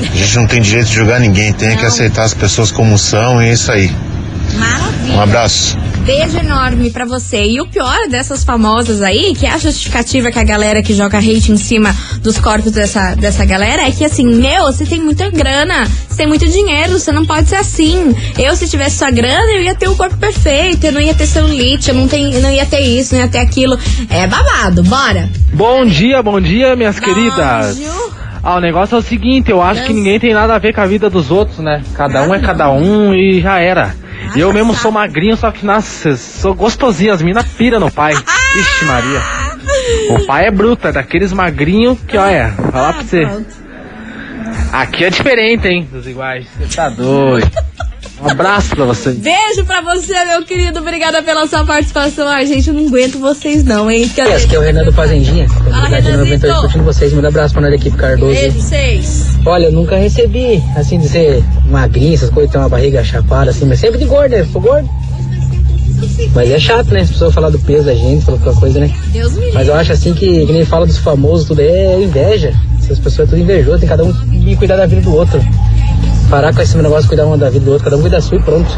A 0.00 0.16
gente 0.16 0.36
não 0.36 0.46
tem 0.46 0.60
direito 0.60 0.86
de 0.88 0.94
julgar 0.94 1.18
ninguém, 1.18 1.52
tem 1.52 1.70
que 1.76 1.82
Não. 1.82 1.88
aceitar 1.88 2.22
as 2.24 2.34
pessoas 2.34 2.70
como 2.70 2.96
são 2.98 3.42
e 3.42 3.48
é 3.48 3.52
isso 3.52 3.72
aí. 3.72 3.94
Maravilha. 4.54 5.14
Um 5.16 5.20
abraço. 5.20 5.76
Beijo 6.08 6.38
enorme 6.38 6.90
pra 6.90 7.04
você. 7.04 7.44
E 7.44 7.60
o 7.60 7.66
pior 7.66 8.08
dessas 8.08 8.42
famosas 8.42 9.02
aí, 9.02 9.34
que 9.34 9.44
é 9.44 9.50
a 9.50 9.58
justificativa 9.58 10.30
que 10.30 10.38
a 10.38 10.42
galera 10.42 10.82
que 10.82 10.94
joga 10.94 11.18
hate 11.18 11.52
em 11.52 11.58
cima 11.58 11.94
dos 12.22 12.38
corpos 12.38 12.72
dessa, 12.72 13.14
dessa 13.14 13.44
galera, 13.44 13.82
é 13.82 13.90
que 13.90 14.02
assim, 14.02 14.24
meu, 14.24 14.64
você 14.72 14.86
tem 14.86 15.02
muita 15.02 15.30
grana, 15.30 15.86
você 16.08 16.16
tem 16.16 16.26
muito 16.26 16.48
dinheiro, 16.48 16.98
você 16.98 17.12
não 17.12 17.26
pode 17.26 17.50
ser 17.50 17.56
assim. 17.56 18.16
Eu, 18.38 18.56
se 18.56 18.66
tivesse 18.66 18.96
sua 18.96 19.10
grana, 19.10 19.52
eu 19.52 19.62
ia 19.62 19.74
ter 19.74 19.86
o 19.86 19.94
corpo 19.94 20.16
perfeito, 20.16 20.86
eu 20.86 20.92
não 20.92 21.00
ia 21.02 21.12
ter 21.12 21.26
celulite, 21.26 21.90
eu 21.90 21.94
não, 21.94 22.08
tem, 22.08 22.32
eu 22.32 22.40
não 22.40 22.50
ia 22.50 22.64
ter 22.64 22.80
isso, 22.80 23.14
não 23.14 23.20
ia 23.20 23.28
ter 23.28 23.40
aquilo. 23.40 23.78
É 24.08 24.26
babado, 24.26 24.82
bora. 24.84 25.28
Bom 25.52 25.84
dia, 25.84 26.22
bom 26.22 26.40
dia, 26.40 26.74
minhas 26.74 26.98
queridas. 26.98 27.76
Beijo. 27.76 27.92
Ah, 28.42 28.56
o 28.56 28.60
negócio 28.60 28.94
é 28.94 28.98
o 28.98 29.02
seguinte, 29.02 29.50
eu 29.50 29.60
acho 29.60 29.82
que 29.82 29.88
Yes. 29.88 29.96
ninguém 29.96 30.18
tem 30.18 30.32
nada 30.32 30.54
a 30.54 30.58
ver 30.58 30.72
com 30.72 30.80
a 30.80 30.86
vida 30.86 31.10
dos 31.10 31.30
outros, 31.30 31.58
né? 31.58 31.82
Cada 31.92 32.22
um 32.22 32.34
é 32.34 32.38
cada 32.38 32.70
um 32.70 33.12
e 33.12 33.42
já 33.42 33.58
era. 33.60 33.94
Ah, 34.28 34.38
eu 34.38 34.52
mesmo 34.52 34.74
sou 34.74 34.90
magrinho, 34.90 35.36
só 35.36 35.50
que, 35.50 35.64
nossa, 35.64 36.16
sou 36.16 36.54
gostosinho, 36.54 37.12
as 37.12 37.22
minas 37.22 37.46
pira 37.46 37.78
no 37.78 37.90
pai. 37.90 38.12
Ixi, 38.14 38.84
Maria. 38.84 39.20
O 40.10 40.26
pai 40.26 40.46
é 40.46 40.50
bruto, 40.50 40.88
é 40.88 40.92
daqueles 40.92 41.32
magrinhos 41.32 41.98
que, 42.06 42.16
olha, 42.16 42.52
falar 42.70 42.92
pra 42.94 43.02
você. 43.02 43.22
Ah. 43.24 44.82
Aqui 44.82 45.04
é 45.04 45.10
diferente, 45.10 45.66
hein, 45.66 45.88
dos 45.90 46.06
iguais. 46.06 46.46
Você 46.58 46.76
tá 46.76 46.88
doido. 46.88 47.50
Um 48.20 48.28
abraço 48.28 48.70
pra 48.74 48.84
vocês. 48.84 49.16
Beijo 49.16 49.64
pra 49.64 49.80
você, 49.80 50.12
meu 50.24 50.44
querido. 50.44 50.80
Obrigada 50.80 51.22
pela 51.22 51.46
sua 51.46 51.64
participação. 51.64 52.26
Ai, 52.26 52.46
gente, 52.46 52.68
eu 52.68 52.74
não 52.74 52.86
aguento 52.88 53.18
vocês 53.18 53.62
não, 53.62 53.90
hein? 53.90 54.08
Fica 54.08 54.28
Esse 54.28 54.46
aqui 54.46 54.56
é 54.56 54.58
o 54.58 54.62
Renan 54.62 54.84
do 54.84 54.92
Fazendinha. 54.92 55.48
Fala, 55.48 55.88
Renanzito. 55.88 56.18
98 56.18 56.60
curtindo 56.60 56.84
vocês. 56.84 57.12
Manda 57.12 57.28
abraço 57.28 57.54
pra 57.54 57.62
nós 57.62 57.70
da 57.70 57.76
equipe 57.76 57.96
Cardoso. 57.96 58.32
Beijo 58.32 58.60
vocês. 58.60 59.26
Olha, 59.46 59.66
eu 59.66 59.72
nunca 59.72 59.96
recebi, 59.96 60.62
assim, 60.76 60.98
de 60.98 61.08
ser 61.08 61.44
magrinho, 61.66 62.14
essas 62.14 62.30
coisas, 62.30 62.50
ter 62.50 62.58
uma 62.58 62.68
barriga 62.68 63.04
chapada, 63.04 63.50
assim, 63.50 63.64
mas 63.64 63.78
sempre 63.78 63.98
de 63.98 64.04
gordo, 64.04 64.32
né? 64.32 64.46
Sou 64.50 64.60
gordo. 64.60 64.88
Mas 66.34 66.50
é 66.50 66.58
chato, 66.58 66.92
né? 66.92 67.00
As 67.00 67.10
pessoas 67.10 67.34
falar 67.34 67.50
do 67.50 67.58
peso 67.58 67.84
da 67.84 67.94
gente, 67.94 68.24
falar 68.24 68.38
qualquer 68.38 68.60
coisa, 68.60 68.80
né? 68.80 68.90
Deus 69.12 69.32
me 69.34 69.40
livre. 69.40 69.54
Mas 69.54 69.68
eu 69.68 69.74
acho 69.74 69.92
assim 69.92 70.12
que, 70.12 70.46
que 70.46 70.52
nem 70.52 70.64
fala 70.64 70.86
dos 70.86 70.98
famosos, 70.98 71.46
tudo 71.46 71.60
é 71.60 72.00
inveja. 72.00 72.52
Essas 72.78 72.98
pessoas 72.98 73.28
tudo 73.28 73.40
invejoso, 73.40 73.78
tem 73.78 73.88
cada 73.88 74.04
um 74.04 74.12
que 74.12 74.56
cuidar 74.56 74.76
da 74.76 74.86
vida 74.86 75.02
do 75.02 75.14
outro. 75.14 75.40
Parar 76.30 76.54
com 76.54 76.60
esse 76.60 76.76
negócio 76.76 77.08
cuidar 77.08 77.26
um 77.26 77.38
da 77.38 77.48
vida 77.48 77.64
do 77.64 77.70
outro, 77.70 77.84
cada 77.84 77.96
um 77.96 78.02
cuida 78.02 78.16
da 78.16 78.22
sua 78.22 78.36
e 78.36 78.42
pronto. 78.42 78.68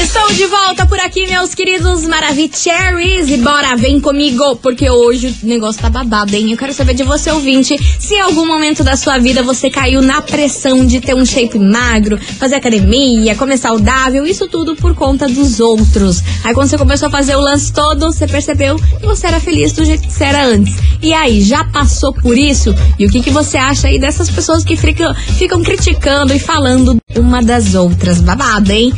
Estou 0.00 0.32
de 0.32 0.46
volta 0.46 0.86
por 0.86 1.00
aqui, 1.00 1.26
meus 1.26 1.56
queridos 1.56 2.06
Maravicheries. 2.06 3.28
E 3.30 3.36
bora, 3.38 3.74
vem 3.74 4.00
comigo, 4.00 4.54
porque 4.56 4.88
hoje 4.88 5.34
o 5.42 5.46
negócio 5.46 5.82
tá 5.82 5.90
babado, 5.90 6.36
hein? 6.36 6.52
Eu 6.52 6.56
quero 6.56 6.72
saber 6.72 6.94
de 6.94 7.02
você, 7.02 7.32
ouvinte, 7.32 7.76
se 7.98 8.14
em 8.14 8.20
algum 8.20 8.46
momento 8.46 8.84
da 8.84 8.96
sua 8.96 9.18
vida 9.18 9.42
você 9.42 9.68
caiu 9.68 10.00
na 10.00 10.22
pressão 10.22 10.86
de 10.86 11.00
ter 11.00 11.14
um 11.14 11.26
shape 11.26 11.58
magro, 11.58 12.16
fazer 12.38 12.54
academia, 12.54 13.34
comer 13.34 13.58
saudável, 13.58 14.24
isso 14.24 14.46
tudo 14.48 14.76
por 14.76 14.94
conta 14.94 15.26
dos 15.26 15.58
outros. 15.58 16.22
Aí 16.44 16.54
quando 16.54 16.68
você 16.68 16.78
começou 16.78 17.08
a 17.08 17.10
fazer 17.10 17.34
o 17.34 17.40
lance 17.40 17.72
todo, 17.72 18.12
você 18.12 18.26
percebeu 18.26 18.76
que 18.76 19.06
você 19.06 19.26
era 19.26 19.40
feliz 19.40 19.72
do 19.72 19.84
jeito 19.84 20.06
que 20.06 20.12
você 20.12 20.24
era 20.24 20.44
antes. 20.44 20.76
E 21.02 21.12
aí, 21.12 21.42
já 21.42 21.64
passou 21.64 22.12
por 22.12 22.36
isso? 22.36 22.74
E 22.98 23.06
o 23.06 23.10
que, 23.10 23.20
que 23.20 23.30
você 23.30 23.56
acha 23.56 23.88
aí 23.88 23.98
dessas 23.98 24.30
pessoas 24.30 24.64
que 24.64 24.76
ficam, 24.76 25.12
ficam 25.14 25.62
criticando 25.62 26.32
e 26.32 26.38
falando 26.38 26.96
uma 27.16 27.42
das 27.42 27.74
outras? 27.74 28.20
Babado, 28.20 28.72
hein? 28.72 28.92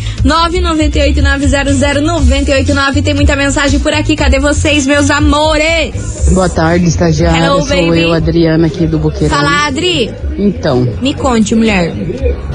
998-900-989. 0.91 3.03
Tem 3.03 3.15
muita 3.15 3.37
mensagem 3.37 3.79
por 3.81 3.93
aqui. 3.93 4.17
Cadê 4.17 4.39
vocês, 4.39 4.87
meus 4.87 5.11
amores? 5.11 6.31
Boa 6.33 6.49
tarde, 6.49 6.87
estagiária. 6.87 7.45
Hello, 7.45 7.59
Sou 7.67 7.77
baby. 7.77 8.03
eu, 8.03 8.13
Adriana, 8.13 8.67
aqui 8.67 8.87
do 8.87 8.99
Boqueirão. 8.99 9.37
Fala, 9.37 9.67
Adri. 9.67 10.11
Então, 10.39 10.87
Me 11.01 11.15
conte, 11.15 11.55
mulher. 11.55 11.93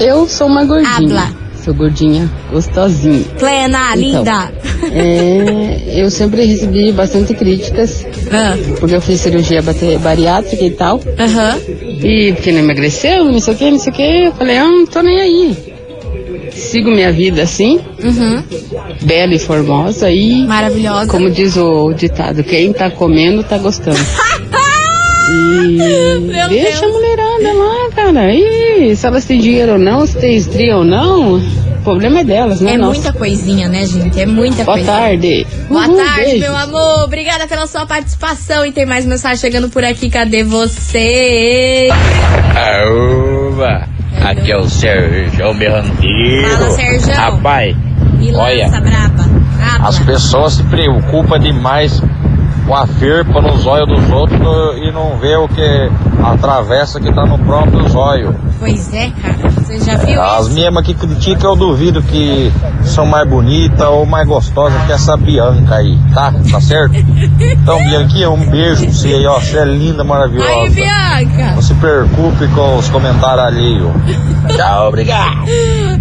eu 0.00 0.28
sou 0.28 0.46
uma 0.46 0.64
gordinha. 0.64 0.96
Habla. 0.96 1.46
Sou 1.64 1.74
gordinha, 1.74 2.30
gostosinha. 2.52 3.24
Plena, 3.40 3.96
Então. 3.96 4.18
linda. 4.20 4.52
É, 4.92 5.94
eu 6.00 6.08
sempre 6.12 6.44
recebi 6.44 6.92
bastante 6.92 7.34
críticas, 7.34 8.06
Ah, 8.30 8.56
porque 8.78 8.94
eu 8.94 9.00
fiz 9.00 9.20
cirurgia 9.20 9.60
bariátrica 10.00 10.64
e 10.64 10.70
tal. 10.70 11.00
Aham. 11.18 11.58
E 11.68 12.32
porque 12.34 12.52
não 12.52 12.60
emagreceu, 12.60 13.24
não 13.24 13.40
sei 13.40 13.54
o 13.54 13.56
que, 13.56 13.70
não 13.70 13.78
sei 13.80 13.92
o 13.92 13.96
que. 13.96 14.02
Eu 14.26 14.32
falei, 14.34 14.58
ah, 14.58 14.64
não 14.64 14.86
tô 14.86 15.02
nem 15.02 15.20
aí. 15.20 15.74
Sigo 16.56 16.90
minha 16.90 17.12
vida 17.12 17.42
assim, 17.42 17.80
Uhum. 18.02 18.42
bela 19.02 19.34
e 19.34 19.38
formosa 19.38 20.10
e 20.10 20.44
Maravilhosa. 20.46 21.10
Como 21.10 21.30
diz 21.30 21.56
o 21.56 21.92
ditado, 21.92 22.42
quem 22.42 22.72
tá 22.72 22.90
comendo 22.90 23.42
tá 23.44 23.58
gostando. 23.58 23.98
E 25.28 26.48
deixa 26.48 26.80
Deus. 26.80 26.82
a 26.82 26.88
mulherada 26.88 27.52
lá, 27.52 27.90
cara. 27.94 28.32
E 28.34 28.94
se 28.94 29.06
elas 29.06 29.24
têm 29.24 29.40
dinheiro 29.40 29.72
ou 29.72 29.78
não, 29.78 30.06
se 30.06 30.16
tem 30.16 30.36
estria 30.36 30.76
ou 30.76 30.84
não, 30.84 31.42
problema 31.82 32.20
é 32.20 32.24
delas, 32.24 32.60
né? 32.60 32.74
É 32.74 32.76
nosso. 32.78 33.00
muita 33.00 33.12
coisinha, 33.12 33.68
né, 33.68 33.84
gente? 33.86 34.20
É 34.20 34.24
muita 34.26 34.62
Boa 34.64 34.76
coisa. 34.76 34.92
tarde. 34.92 35.46
Boa 35.68 35.86
Uhul, 35.88 35.96
tarde, 35.96 36.38
meu 36.38 36.56
amor. 36.56 37.04
Obrigada 37.04 37.46
pela 37.48 37.66
sua 37.66 37.84
participação. 37.86 38.64
E 38.64 38.70
tem 38.72 38.86
mais 38.86 39.04
mensagem 39.04 39.38
chegando 39.38 39.68
por 39.68 39.82
aqui. 39.84 40.08
Cadê 40.08 40.44
você? 40.44 41.88
Aoba! 42.54 43.88
Aqui 44.24 44.50
é 44.52 44.56
o 44.56 44.68
Sérgio 44.68 45.54
Berranteiro. 45.54 46.48
Fala, 46.48 46.70
Sérgio. 46.70 47.14
Rapaz, 47.14 47.76
Olha, 48.34 48.68
braba. 48.68 49.22
Braba. 49.56 49.88
as 49.88 49.98
pessoas 50.00 50.54
se 50.54 50.62
preocupam 50.64 51.38
demais 51.38 52.02
com 52.66 52.74
a 52.74 52.86
firpa 52.86 53.40
no 53.40 53.56
zóio 53.58 53.86
dos 53.86 54.10
outros 54.10 54.40
e 54.82 54.90
não 54.90 55.16
vê 55.18 55.36
o 55.36 55.46
que 55.48 55.90
atravessa 56.24 57.00
que 57.00 57.12
tá 57.14 57.24
no 57.24 57.38
próprio 57.38 57.88
zóio. 57.88 58.34
Pois 58.58 58.92
é, 58.92 59.10
cara. 59.10 59.48
Você 59.50 59.78
já 59.80 59.96
viu 59.96 60.20
As 60.22 60.46
isso? 60.46 60.54
mesmas 60.54 60.84
que 60.86 60.94
criticam, 60.94 61.50
eu 61.50 61.56
duvido 61.56 62.02
que 62.02 62.52
são 62.82 63.04
mais 63.06 63.28
bonitas 63.28 63.86
ou 63.88 64.06
mais 64.06 64.26
gostosas 64.26 64.80
que 64.84 64.92
essa 64.92 65.16
Bianca 65.16 65.76
aí, 65.76 65.98
tá? 66.14 66.32
Tá 66.50 66.60
certo? 66.60 66.94
Então, 66.96 67.78
Bianquinha, 67.84 68.30
um 68.30 68.48
beijo 68.48 68.84
pra 68.84 68.92
você 68.92 69.08
aí, 69.08 69.26
ó. 69.26 69.38
Você 69.38 69.58
é 69.58 69.64
linda, 69.64 70.02
Aí, 70.02 70.08
maravilhosa. 70.08 70.74
Bianca. 70.74 71.52
Não 71.54 71.62
se 71.62 71.74
preocupe 71.74 72.48
com 72.54 72.76
os 72.76 72.88
comentários 72.88 73.46
alheios. 73.46 73.90
Tchau, 74.56 74.88
obrigado. 74.88 75.36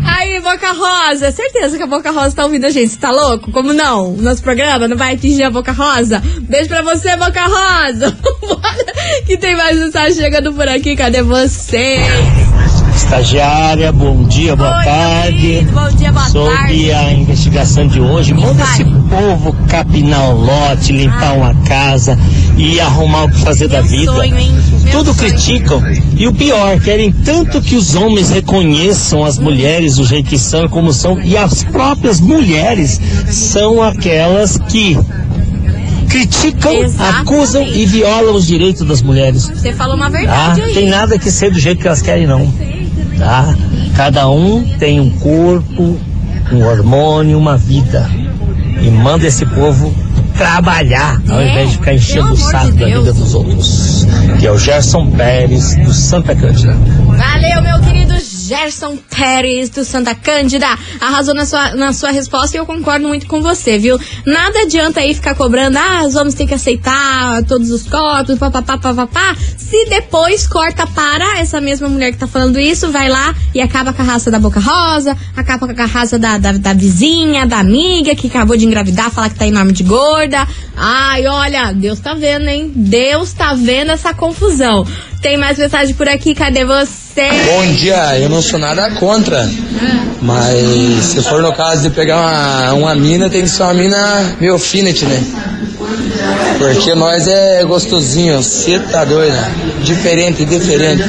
Aí, 0.06 0.40
Boca 0.42 0.72
Rosa. 0.74 1.32
Certeza 1.32 1.78
que 1.78 1.84
a 1.84 1.88
Boca 1.88 2.12
Rosa 2.12 2.36
tá 2.36 2.44
ouvindo 2.44 2.66
a 2.66 2.70
gente. 2.70 2.90
Você 2.90 3.00
tá 3.00 3.12
louco? 3.12 3.52
Como 3.52 3.74
não? 3.74 4.14
Nosso 4.14 4.42
programa 4.42 4.88
não 4.88 4.96
vai 4.98 5.16
atingir 5.16 5.44
a 5.44 5.50
Boca 5.50 5.72
Rosa? 5.72 6.22
Beijo 6.56 6.70
pra 6.70 6.82
você, 6.84 7.18
Boca 7.18 7.42
Rosa. 7.48 8.16
Que 9.28 9.38
tem 9.38 9.56
mais 9.58 9.78
mensagem 9.78 10.16
chegando 10.16 10.54
por 10.54 10.68
aqui. 10.70 10.96
Cadê 10.96 11.22
você? 11.22 11.98
Estagiária, 12.96 13.92
bom 13.92 14.24
dia, 14.24 14.56
boa 14.56 14.78
Oi, 14.78 14.86
tarde. 14.86 15.68
Bom 15.74 15.90
dia, 15.98 16.12
boa 16.14 16.26
Sobre 16.30 16.56
tarde. 16.56 16.92
a 16.92 17.12
investigação 17.14 17.88
de 17.88 18.00
hoje, 18.00 18.34
Me 18.34 18.42
manda 18.42 18.64
fale. 18.64 18.84
esse 18.84 18.92
povo 19.10 19.54
capinar 19.68 20.30
o 20.30 20.46
lote, 20.46 20.94
limpar 20.94 21.32
Ah. 21.32 21.34
uma 21.34 21.56
casa 21.66 22.18
e 22.58 22.80
arrumar 22.80 23.26
o 23.26 23.30
que 23.32 23.40
fazer 23.42 23.68
da 23.68 23.82
Meu 23.82 23.92
vida. 23.92 24.12
sonho, 24.14 24.38
hein? 24.40 24.54
Meu 24.84 24.92
Tudo 25.00 25.14
sonho. 25.14 25.30
criticam. 25.30 25.82
E 26.16 26.28
o 26.28 26.34
pior, 26.34 26.80
querem 26.80 27.12
tanto 27.12 27.62
que 27.62 27.76
os 27.76 27.96
homens 27.96 28.30
reconheçam 28.30 29.26
as 29.26 29.38
mulheres 29.38 29.96
do 29.98 30.06
jeito 30.06 30.30
que 30.30 30.40
são 30.40 30.68
como 30.70 30.94
são. 30.94 31.20
E 31.20 31.36
as 31.36 31.64
próprias 31.64 32.20
mulheres 32.22 33.00
são 33.30 33.82
aquelas 33.82 34.58
que 34.70 34.98
criticam, 36.06 36.74
Exatamente. 36.74 37.22
acusam 37.22 37.64
e 37.68 37.86
violam 37.86 38.36
os 38.36 38.46
direitos 38.46 38.88
das 38.88 39.02
mulheres. 39.02 39.44
Você 39.50 39.74
falou 39.74 39.96
uma 39.96 40.06
Tá? 40.10 40.18
verdade 40.18 40.62
aí. 40.62 40.74
Tem 40.74 40.90
nada 40.90 41.18
que 41.20 41.32
ser 41.32 41.52
do 41.52 41.60
jeito 41.60 41.82
que 41.82 41.88
elas 41.88 42.02
querem, 42.02 42.26
não. 42.28 42.52
Tá? 43.18 43.54
Cada 43.96 44.30
um 44.30 44.64
tem 44.78 45.00
um 45.00 45.10
corpo, 45.12 45.98
um 46.52 46.64
hormônio, 46.66 47.38
uma 47.38 47.58
vida. 47.58 48.10
E 48.82 48.90
manda 48.90 49.26
esse 49.26 49.46
povo 49.46 49.94
trabalhar, 50.38 51.22
ao 51.30 51.40
É, 51.40 51.50
invés 51.50 51.70
de 51.72 51.78
ficar 51.78 51.94
enchendo 51.94 52.34
o 52.34 52.38
saco 52.38 52.72
de 52.74 52.80
da 52.80 52.86
vida 52.88 53.14
dos 53.14 53.34
outros. 53.34 54.06
Que 54.40 54.46
é 54.48 54.52
o 54.52 54.58
Gerson 54.58 55.10
Pérez, 55.12 55.76
do 55.78 55.94
Santa 55.94 56.36
Cândida. 56.36 56.74
Valeu, 57.08 57.62
meu 57.62 57.80
querido 57.82 58.14
Gerson 58.46 58.98
Pérez 59.10 59.70
do 59.70 59.84
Santa 59.84 60.14
Cândida. 60.14 60.68
Arrasou 61.02 61.34
na 61.34 61.46
sua, 61.46 61.76
na 61.76 61.94
sua 61.94 62.12
resposta 62.12 62.56
e 62.56 62.60
eu 62.60 62.66
concordo 62.66 63.08
muito 63.08 63.26
com 63.26 63.42
você, 63.42 63.78
viu? 63.78 64.00
Nada 64.26 64.60
adianta 64.62 65.00
aí 65.00 65.14
ficar 65.14 65.34
cobrando, 65.36 65.78
ah, 65.78 66.04
os 66.06 66.16
homens 66.16 66.36
têm 66.36 66.46
que 66.46 66.54
aceitar 66.54 67.44
todos 67.44 67.72
os 67.72 67.84
corpos, 67.84 68.38
papapá, 68.38 68.78
papapá. 68.78 69.36
Se 69.58 69.86
depois 69.90 70.48
corta 70.48 70.86
para 70.86 71.40
essa 71.40 71.60
mesma 71.60 71.90
mulher 71.90 72.12
que 72.12 72.18
tá 72.20 72.28
falando 72.28 72.60
isso, 72.60 72.92
vai 72.92 73.10
lá 73.10 73.36
e 73.54 73.60
acaba 73.60 73.92
com 73.92 74.02
a 74.02 74.06
raça 74.06 74.30
da 74.30 74.40
boca 74.40 74.60
rosa, 74.60 75.18
acaba 75.36 75.68
com 75.68 75.82
a 75.82 75.86
raça 75.86 76.20
da, 76.20 76.38
da, 76.38 76.52
da 76.52 76.74
vizinha, 76.74 77.46
da 77.48 77.60
amiga 77.60 78.16
que 78.16 78.28
acabou 78.28 78.56
de 78.56 78.66
engravidar, 78.66 79.10
falar 79.10 79.30
que 79.30 79.40
tá 79.40 79.48
enorme 79.48 79.72
de 79.72 79.84
gorda. 79.84 80.48
Ai, 80.78 81.26
olha, 81.26 81.74
Deus 81.74 82.00
tá 82.00 82.14
vendo, 82.14 82.48
hein? 82.48 82.72
Deus 82.76 83.34
tá 83.34 83.54
vendo 83.54 83.92
essa 83.92 84.14
confusão. 84.14 84.86
Tem 85.26 85.38
mais 85.38 85.58
mensagem 85.58 85.96
por 85.96 86.08
aqui, 86.08 86.36
cadê 86.36 86.64
você? 86.64 87.28
Bom 87.48 87.74
dia, 87.74 88.20
eu 88.20 88.30
não 88.30 88.44
sou 88.44 88.60
nada 88.60 88.92
contra, 88.92 89.50
mas 90.22 91.04
se 91.04 91.24
for 91.24 91.42
no 91.42 91.52
caso 91.52 91.82
de 91.82 91.90
pegar 91.90 92.18
uma, 92.18 92.74
uma 92.74 92.96
mina, 92.96 93.28
tem 93.28 93.42
que 93.42 93.50
ser 93.50 93.64
uma 93.64 93.74
mina 93.74 94.38
meio 94.40 94.54
alfinete, 94.54 95.04
né? 95.04 95.24
Porque 96.60 96.94
nós 96.94 97.28
é 97.28 97.64
gostosinho, 97.64 98.38
você 98.38 98.78
tá 98.78 99.04
doida? 99.04 99.52
Diferente, 99.82 100.46
diferente. 100.46 101.04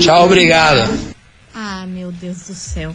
Tchau, 0.00 0.24
obrigado. 0.24 0.88
Ah, 1.54 1.84
meu 1.86 2.10
Deus 2.10 2.38
do 2.48 2.54
céu. 2.54 2.94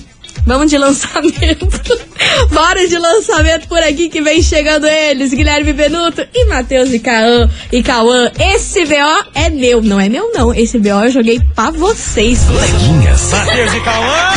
Vamos 0.45 0.69
de 0.69 0.77
lançamento. 0.77 1.67
Bora 2.51 2.87
de 2.87 2.97
lançamento 2.97 3.67
por 3.67 3.79
aqui 3.79 4.09
que 4.09 4.21
vem 4.21 4.41
chegando 4.41 4.87
eles, 4.87 5.33
Guilherme 5.33 5.73
Benuto 5.73 6.25
e 6.33 6.45
Matheus 6.45 6.91
e 6.91 6.99
Cauã. 6.99 7.49
E 7.71 7.83
Cauã, 7.83 8.31
esse 8.39 8.85
BO 8.85 9.29
é 9.35 9.49
meu, 9.49 9.81
não 9.81 9.99
é 9.99 10.09
meu 10.09 10.31
não. 10.33 10.53
Esse 10.53 10.79
BO 10.79 11.05
eu 11.05 11.11
joguei 11.11 11.39
pra 11.53 11.71
vocês. 11.71 12.45
Coleguinhas. 12.45 13.31
Matheus 13.31 13.73
e 13.73 13.81
Cauã. 13.81 14.33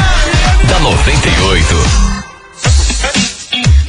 Da 0.68 0.80
98. 0.80 2.11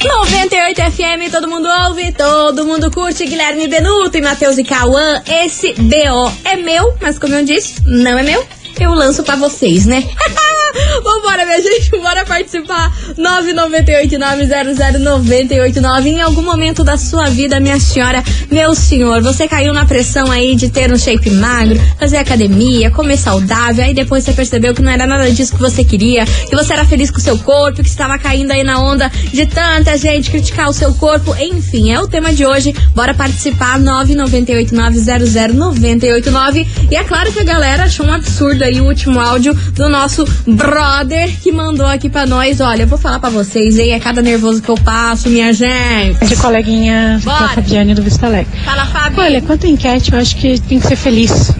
98 0.04 0.82
FM, 0.92 1.32
todo 1.32 1.48
mundo 1.48 1.66
ouve, 1.86 2.12
todo 2.12 2.66
mundo 2.66 2.90
curte. 2.90 3.24
Guilherme 3.24 3.66
Benuto 3.66 4.18
e 4.18 4.20
Matheus 4.20 4.58
e 4.58 4.64
Cauã. 4.64 5.22
Esse 5.26 5.72
BO 5.74 6.30
é 6.44 6.56
meu, 6.56 6.94
mas 7.00 7.18
como 7.18 7.34
eu 7.34 7.44
disse, 7.44 7.82
não 7.86 8.18
é 8.18 8.22
meu. 8.22 8.46
Eu 8.78 8.92
lanço 8.92 9.22
pra 9.22 9.36
vocês, 9.36 9.86
né? 9.86 10.02
Vambora, 11.02 11.44
minha 11.44 11.60
gente, 11.60 11.90
bora 11.92 12.24
participar. 12.24 12.90
998900989. 13.18 16.06
Em 16.06 16.20
algum 16.20 16.42
momento 16.42 16.82
da 16.82 16.96
sua 16.96 17.30
vida, 17.30 17.60
minha 17.60 17.78
senhora, 17.78 18.24
meu 18.50 18.74
senhor, 18.74 19.22
você 19.22 19.46
caiu 19.46 19.72
na 19.72 19.86
pressão 19.86 20.28
aí 20.30 20.56
de 20.56 20.68
ter 20.68 20.92
um 20.92 20.98
shape 20.98 21.30
magro, 21.30 21.80
fazer 21.98 22.18
academia, 22.18 22.90
comer 22.90 23.16
saudável, 23.16 23.84
aí 23.84 23.94
depois 23.94 24.24
você 24.24 24.32
percebeu 24.32 24.74
que 24.74 24.82
não 24.82 24.90
era 24.90 25.06
nada 25.06 25.30
disso 25.30 25.54
que 25.54 25.60
você 25.60 25.84
queria, 25.84 26.24
que 26.24 26.56
você 26.56 26.72
era 26.72 26.84
feliz 26.84 27.08
com 27.10 27.18
o 27.18 27.20
seu 27.20 27.38
corpo, 27.38 27.82
que 27.82 27.88
estava 27.88 28.18
caindo 28.18 28.50
aí 28.50 28.64
na 28.64 28.80
onda 28.80 29.10
de 29.32 29.46
tanta 29.46 29.96
gente 29.96 30.30
criticar 30.30 30.68
o 30.68 30.72
seu 30.72 30.92
corpo. 30.94 31.36
Enfim, 31.38 31.92
é 31.92 32.00
o 32.00 32.08
tema 32.08 32.32
de 32.32 32.46
hoje. 32.46 32.74
Bora 32.94 33.12
participar. 33.14 33.78
998900989. 33.80 36.66
E 36.90 36.96
é 36.96 37.04
claro 37.04 37.30
que 37.32 37.40
a 37.40 37.44
galera 37.44 37.84
achou 37.84 38.06
um 38.06 38.12
absurdo 38.12 38.64
aí 38.64 38.80
o 38.80 38.86
último 38.86 39.20
áudio 39.20 39.52
do 39.54 39.88
nosso 39.88 40.24
brother 40.64 41.30
que 41.42 41.52
mandou 41.52 41.86
aqui 41.86 42.08
pra 42.08 42.26
nós. 42.26 42.60
Olha, 42.60 42.82
eu 42.82 42.86
vou 42.86 42.98
falar 42.98 43.18
pra 43.18 43.28
vocês, 43.28 43.78
hein? 43.78 43.92
É 43.92 44.00
cada 44.00 44.22
nervoso 44.22 44.62
que 44.62 44.68
eu 44.68 44.76
passo, 44.76 45.28
minha 45.28 45.52
gente. 45.52 46.24
De 46.26 46.36
coleguinha 46.36 47.20
Bora. 47.22 47.40
da 47.40 47.48
Fabiane 47.48 47.94
do 47.94 48.02
Vista 48.02 48.26
Alegre. 48.26 48.58
Fala, 48.64 48.86
Fábio. 48.86 49.20
Olha, 49.20 49.42
quanto 49.42 49.66
à 49.66 49.68
enquete, 49.68 50.12
eu 50.12 50.18
acho 50.18 50.36
que 50.36 50.58
tem 50.60 50.80
que 50.80 50.86
ser 50.86 50.96
feliz. 50.96 51.52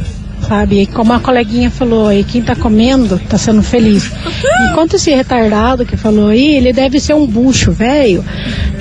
Sabe? 0.48 0.82
E 0.82 0.86
como 0.86 1.12
a 1.14 1.20
coleguinha 1.20 1.70
falou 1.70 2.08
aí, 2.08 2.22
quem 2.22 2.42
tá 2.42 2.54
comendo 2.54 3.18
tá 3.28 3.38
sendo 3.38 3.62
feliz. 3.62 4.10
Enquanto 4.70 4.96
esse 4.96 5.10
retardado 5.10 5.86
que 5.86 5.96
falou 5.96 6.28
aí, 6.28 6.56
ele 6.56 6.72
deve 6.72 7.00
ser 7.00 7.14
um 7.14 7.26
bucho, 7.26 7.72
velho. 7.72 8.22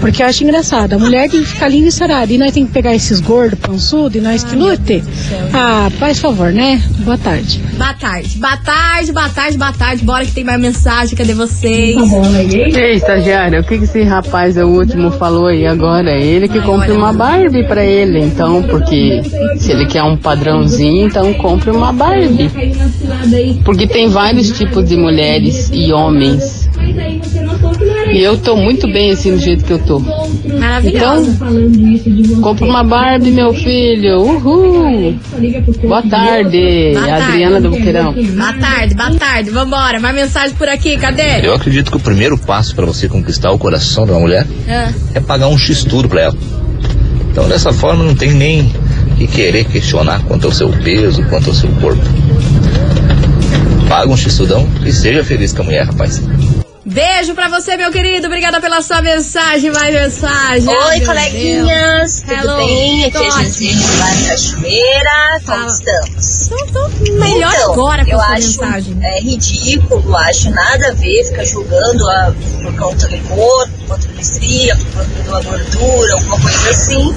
Porque 0.04 0.22
eu 0.22 0.28
acho 0.28 0.44
engraçado. 0.44 0.94
A 0.94 1.00
mulher 1.00 1.30
tem 1.30 1.40
que 1.42 1.48
ficar 1.48 1.70
linda 1.70 1.88
e 1.88 1.92
sarada. 1.92 2.32
E 2.34 2.38
nós 2.38 2.52
tem 2.52 2.66
que 2.66 2.74
pegar 2.74 2.94
esses 2.94 3.22
gordos, 3.22 3.58
pançudos, 3.58 4.18
e 4.18 4.20
nós 4.22 4.44
que 4.44 4.54
lute. 4.54 5.02
Ah, 5.54 5.90
faz 5.98 6.20
favor, 6.20 6.52
né? 6.52 6.84
Boa 7.00 7.18
tarde. 7.18 7.62
Boa 7.78 7.94
tarde. 7.94 8.38
Boa 8.38 8.58
tarde, 8.58 9.12
boa 9.14 9.30
tarde, 9.30 9.58
boa 9.58 9.72
tarde. 9.72 10.04
Bora 10.04 10.26
que 10.26 10.34
tem 10.34 10.44
mais 10.44 10.60
mensagem. 10.60 11.16
Cadê 11.16 11.34
vocês? 11.34 11.96
Ei, 12.76 12.96
estagiária, 12.96 13.62
o 13.62 13.64
que, 13.64 13.78
que 13.78 13.86
esse 13.86 14.04
rapaz, 14.04 14.58
o 14.58 14.68
último, 14.68 15.10
falou 15.12 15.48
aí 15.48 15.66
agora? 15.66 16.12
Ele 16.12 16.50
que 16.50 16.60
compre 16.60 16.92
uma 16.92 17.14
Barbie 17.14 17.64
pra 17.66 17.86
ele, 17.86 18.20
então, 18.20 18.62
porque 18.64 19.22
se 19.58 19.72
ele 19.72 19.86
quer 19.86 20.04
um 20.04 20.18
padrãozinho, 20.18 21.08
então 21.08 21.34
compre 21.36 21.72
uma 21.72 21.94
Barbie. 21.94 22.50
Porque 23.64 23.88
tem 23.88 24.10
vários 24.10 24.50
tipos 24.52 24.90
de 24.90 24.98
mulheres 24.98 25.70
e 25.72 25.94
homens. 25.94 26.70
E 28.14 28.22
eu 28.22 28.38
tô 28.38 28.56
muito 28.56 28.88
bem 28.88 29.10
assim 29.12 29.32
do 29.32 29.40
jeito 29.40 29.66
que 29.66 29.74
eu 29.74 29.80
tô. 29.80 30.00
Maravilhosa. 30.00 31.32
Então, 31.32 32.42
compra 32.42 32.66
uma 32.66 32.84
Barbie, 32.84 33.32
meu 33.32 33.54
filho. 33.54 34.20
Uhul. 34.22 35.16
Boa 35.82 36.04
tarde, 36.04 36.92
Boa 36.94 37.08
tarde. 37.08 37.24
Adriana 37.24 37.60
do 37.60 37.72
Boqueirão. 37.72 38.14
Boa 38.14 38.54
tarde, 38.54 38.94
boa 38.94 39.16
tarde. 39.16 39.50
Vambora. 39.50 40.00
Mais 40.00 40.14
mensagem 40.16 40.56
por 40.56 40.70
aqui. 40.70 40.96
Cadê? 40.98 41.44
Eu 41.44 41.56
acredito 41.56 41.90
que 41.90 41.98
o 41.98 42.00
primeiro 42.00 42.38
passo 42.38 42.76
para 42.76 42.86
você 42.86 43.10
conquistar 43.10 43.52
o 43.52 43.58
coração 43.58 44.06
de 44.06 44.12
uma 44.12 44.20
mulher 44.20 44.46
Ah. 44.70 44.92
é 45.16 45.20
pagar 45.20 45.48
um 45.48 45.58
X 45.58 45.84
tudo 45.84 46.08
pra 46.08 46.22
ela. 46.22 46.36
Então 47.32 47.48
dessa 47.50 47.74
forma 47.74 48.04
não 48.04 48.14
tem 48.14 48.32
nem 48.32 48.72
que 49.18 49.26
querer 49.26 49.66
questionar 49.66 50.24
quanto 50.26 50.46
ao 50.46 50.52
seu 50.54 50.70
peso, 50.70 51.24
quanto 51.30 51.50
ao 51.50 51.56
seu 51.56 51.70
corpo. 51.82 52.04
Paga 53.90 54.12
um 54.12 54.18
X 54.18 54.40
e 54.86 54.92
seja 54.92 55.24
feliz 55.24 55.52
com 55.52 55.64
a 55.64 55.66
mulher, 55.66 55.86
rapaz. 55.88 56.22
Beijo 56.94 57.34
pra 57.34 57.50
você, 57.50 57.76
meu 57.76 57.92
querido. 57.92 58.28
Obrigada 58.28 58.62
pela 58.62 58.80
sua 58.84 59.02
mensagem. 59.02 59.72
Mais 59.72 59.92
mensagem. 59.92 60.70
Oi, 60.70 61.02
coleguinhas, 61.02 62.22
Deus. 62.22 62.40
tudo 62.40 62.52
Hello. 62.52 62.58
bem? 62.58 63.06
Aqui 63.06 63.18
é. 63.18 63.32
Gisele 63.32 63.98
lá 63.98 64.14
em 64.14 64.26
Cachoeira, 64.28 65.42
como 65.44 65.66
estamos? 65.66 66.50
melhor 67.18 67.52
então, 67.52 67.74
agora 67.74 68.06
com 68.06 68.12
eu 68.12 68.18
sua 68.20 68.28
acho 68.28 68.48
mensagem. 68.62 68.98
É 69.02 69.20
ridículo, 69.22 70.16
acho 70.16 70.52
nada 70.52 70.90
a 70.90 70.94
ver 70.94 71.26
ficar 71.26 71.44
julgando 71.46 72.08
a, 72.08 72.36
por 72.62 72.76
conta 72.76 73.08
do 73.08 73.18
corpo, 73.28 73.72
por 73.80 73.88
conta 73.88 74.08
da 74.10 74.22
estria, 74.22 74.76
por 74.76 74.86
conta 74.86 75.32
da 75.32 75.42
gordura, 75.50 76.14
alguma 76.14 76.40
coisa 76.40 76.70
assim. 76.70 77.16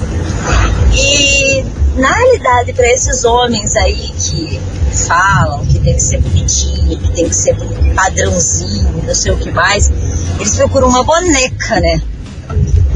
E, 0.91 1.63
na 1.99 2.11
realidade, 2.13 2.73
para 2.73 2.87
esses 2.87 3.23
homens 3.23 3.75
aí 3.75 4.11
que 4.17 4.59
falam 5.07 5.63
que 5.67 5.76
tem 5.87 5.95
que 5.95 6.03
ser 6.03 6.17
bonitinho, 6.19 6.99
que 6.99 7.11
tem 7.13 7.29
que 7.29 7.35
ser 7.35 7.55
padrãozinho, 7.95 9.03
não 9.05 9.15
sei 9.15 9.31
o 9.31 9.37
que 9.37 9.49
mais, 9.51 9.89
eles 10.37 10.55
procuram 10.55 10.89
uma 10.89 11.03
boneca, 11.03 11.79
né? 11.79 12.01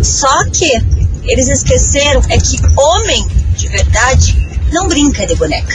Só 0.04 0.43
que 0.49 0.69
eles 1.23 1.47
esqueceram 1.47 2.21
é 2.27 2.38
que 2.38 2.58
homem 2.77 3.25
de 3.56 3.69
verdade 3.69 4.60
não 4.73 4.89
brinca 4.89 5.25
de 5.25 5.36
boneca. 5.36 5.73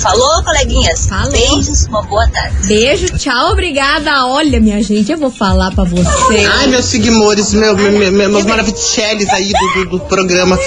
Falou, 0.00 0.42
coleguinhas? 0.42 1.06
Falou. 1.06 1.30
Beijos, 1.30 1.84
uma 1.86 2.02
boa 2.02 2.26
tarde. 2.28 2.66
Beijo, 2.66 3.18
tchau, 3.18 3.52
obrigada. 3.52 4.26
Olha, 4.26 4.58
minha 4.60 4.82
gente, 4.82 5.12
eu 5.12 5.18
vou 5.18 5.30
falar 5.30 5.70
pra 5.72 5.84
você. 5.84 6.46
Ai, 6.58 6.66
meus 6.68 6.86
seguidores, 6.86 7.52
meu, 7.52 7.76
meu, 7.76 7.92
meu, 7.92 8.30
meus 8.30 8.44
maravilhosos 8.44 8.98
aí 9.30 9.52
do, 9.52 9.84
do, 9.84 9.90
do 9.90 10.00
programa. 10.00 10.58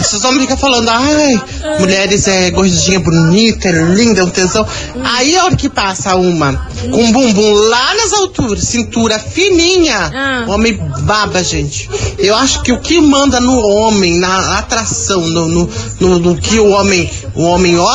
Esses 0.00 0.24
homens 0.24 0.42
ficam 0.42 0.56
falando, 0.56 0.88
ai, 0.88 1.40
mulheres 1.78 2.26
é 2.26 2.50
gordinha 2.50 2.98
bonita, 2.98 3.68
é 3.68 3.72
linda, 3.94 4.20
é 4.20 4.24
um 4.24 4.30
tesão. 4.30 4.66
Aí 5.04 5.36
a 5.36 5.44
hora 5.44 5.56
que 5.56 5.68
passa 5.68 6.16
uma 6.16 6.66
com 6.90 7.02
um 7.04 7.12
bumbum 7.12 7.52
lá 7.68 7.94
nas 7.94 8.12
alturas, 8.12 8.64
cintura 8.64 9.18
fininha, 9.18 10.10
Ah. 10.12 10.44
o 10.48 10.50
homem 10.52 10.74
baba, 11.02 11.42
gente. 11.44 11.88
Eu 12.18 12.34
acho 12.34 12.62
que 12.62 12.72
o 12.72 12.80
que 12.80 13.00
manda 13.00 13.38
no 13.40 13.56
homem, 13.60 14.18
na 14.18 14.58
atração, 14.58 15.20
no, 15.20 15.46
no, 15.48 15.70
no, 16.00 16.18
no 16.18 16.36
que 16.36 16.58
o 16.58 16.68
homem, 16.70 17.08
o 17.34 17.44
homem 17.44 17.78
olha, 17.78 17.91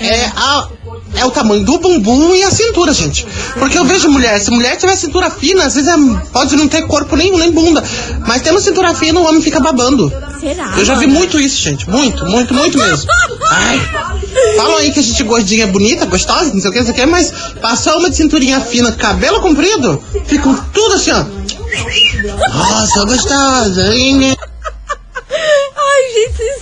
é 0.00 0.32
a. 0.36 0.68
É 1.12 1.24
o 1.24 1.30
tamanho 1.30 1.64
do 1.64 1.76
bumbum 1.78 2.34
e 2.36 2.42
a 2.44 2.50
cintura, 2.52 2.92
gente. 2.92 3.26
Porque 3.58 3.76
eu 3.76 3.84
vejo 3.84 4.08
mulher, 4.08 4.38
se 4.40 4.48
mulher 4.50 4.76
tiver 4.76 4.94
cintura 4.94 5.28
fina, 5.28 5.64
às 5.64 5.74
vezes 5.74 5.88
é- 5.90 5.96
pode 6.32 6.54
não 6.56 6.68
ter 6.68 6.86
corpo 6.86 7.16
nenhum, 7.16 7.36
nem 7.36 7.50
bunda. 7.50 7.82
Mas 8.26 8.42
tendo 8.42 8.60
cintura 8.60 8.94
fina, 8.94 9.18
o 9.18 9.24
homem 9.26 9.42
fica 9.42 9.58
babando. 9.58 10.10
Será? 10.40 10.72
Eu 10.78 10.84
já 10.84 10.94
vi 10.94 11.08
muito 11.08 11.38
isso, 11.40 11.60
gente. 11.62 11.90
Muito, 11.90 12.24
muito, 12.26 12.54
muito 12.54 12.78
mesmo. 12.78 13.06
Ai. 13.50 13.80
Falam 14.56 14.76
aí 14.76 14.92
que 14.92 15.00
a 15.00 15.02
gente 15.02 15.22
gordinha 15.24 15.64
é 15.64 15.66
bonita, 15.66 16.06
gostosa, 16.06 16.52
não 16.54 16.60
sei 16.60 16.70
o 16.70 16.72
que, 16.72 16.78
não 16.78 16.86
sei 16.86 16.94
o 16.94 16.96
que, 16.96 17.06
mas 17.06 17.32
passou 17.60 17.98
uma 17.98 18.08
de 18.08 18.16
cinturinha 18.16 18.60
fina, 18.60 18.92
cabelo 18.92 19.40
comprido, 19.40 20.02
ficam 20.26 20.54
tudo 20.72 20.94
assim, 20.94 21.10
ó. 21.10 21.24
Nossa, 22.54 23.04
gostosa, 23.04 23.94
hein? 23.94 24.36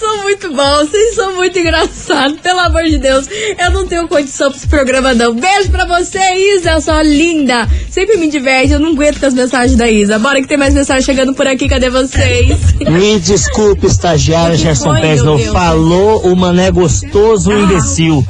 São 0.09 0.23
muito 0.23 0.53
bons, 0.55 0.89
vocês 0.89 1.15
são 1.15 1.35
muito 1.35 1.59
engraçados, 1.59 2.41
pelo 2.41 2.61
amor 2.61 2.83
de 2.85 2.97
Deus. 2.97 3.29
Eu 3.59 3.71
não 3.73 3.87
tenho 3.87 4.09
condição 4.09 4.49
pra 4.49 4.57
esse 4.57 4.67
programa, 4.67 5.13
não. 5.13 5.35
Beijo 5.35 5.71
pra 5.71 5.85
você, 5.85 6.19
Isa, 6.57 6.81
sua 6.81 7.03
linda. 7.03 7.69
Sempre 7.91 8.17
me 8.17 8.31
diverte, 8.31 8.73
eu 8.73 8.81
não 8.81 8.93
aguento 8.93 9.21
com 9.21 9.27
as 9.27 9.35
mensagens 9.35 9.77
da 9.77 9.91
Isa. 9.91 10.19
Bora 10.19 10.41
que 10.41 10.49
tem 10.49 10.57
mais 10.57 10.73
mensagem 10.73 11.05
chegando 11.05 11.35
por 11.35 11.47
aqui, 11.47 11.69
cadê 11.69 11.91
vocês? 11.91 12.57
Me 12.89 13.21
desculpe, 13.21 13.87
estagiário 13.87 14.57
Gerson 14.57 14.95
Pérez, 14.95 15.23
não 15.23 15.39
falou 15.39 16.23
o 16.23 16.35
mané 16.35 16.71
gostoso, 16.71 17.51
um 17.51 17.65
imbecil. 17.65 18.27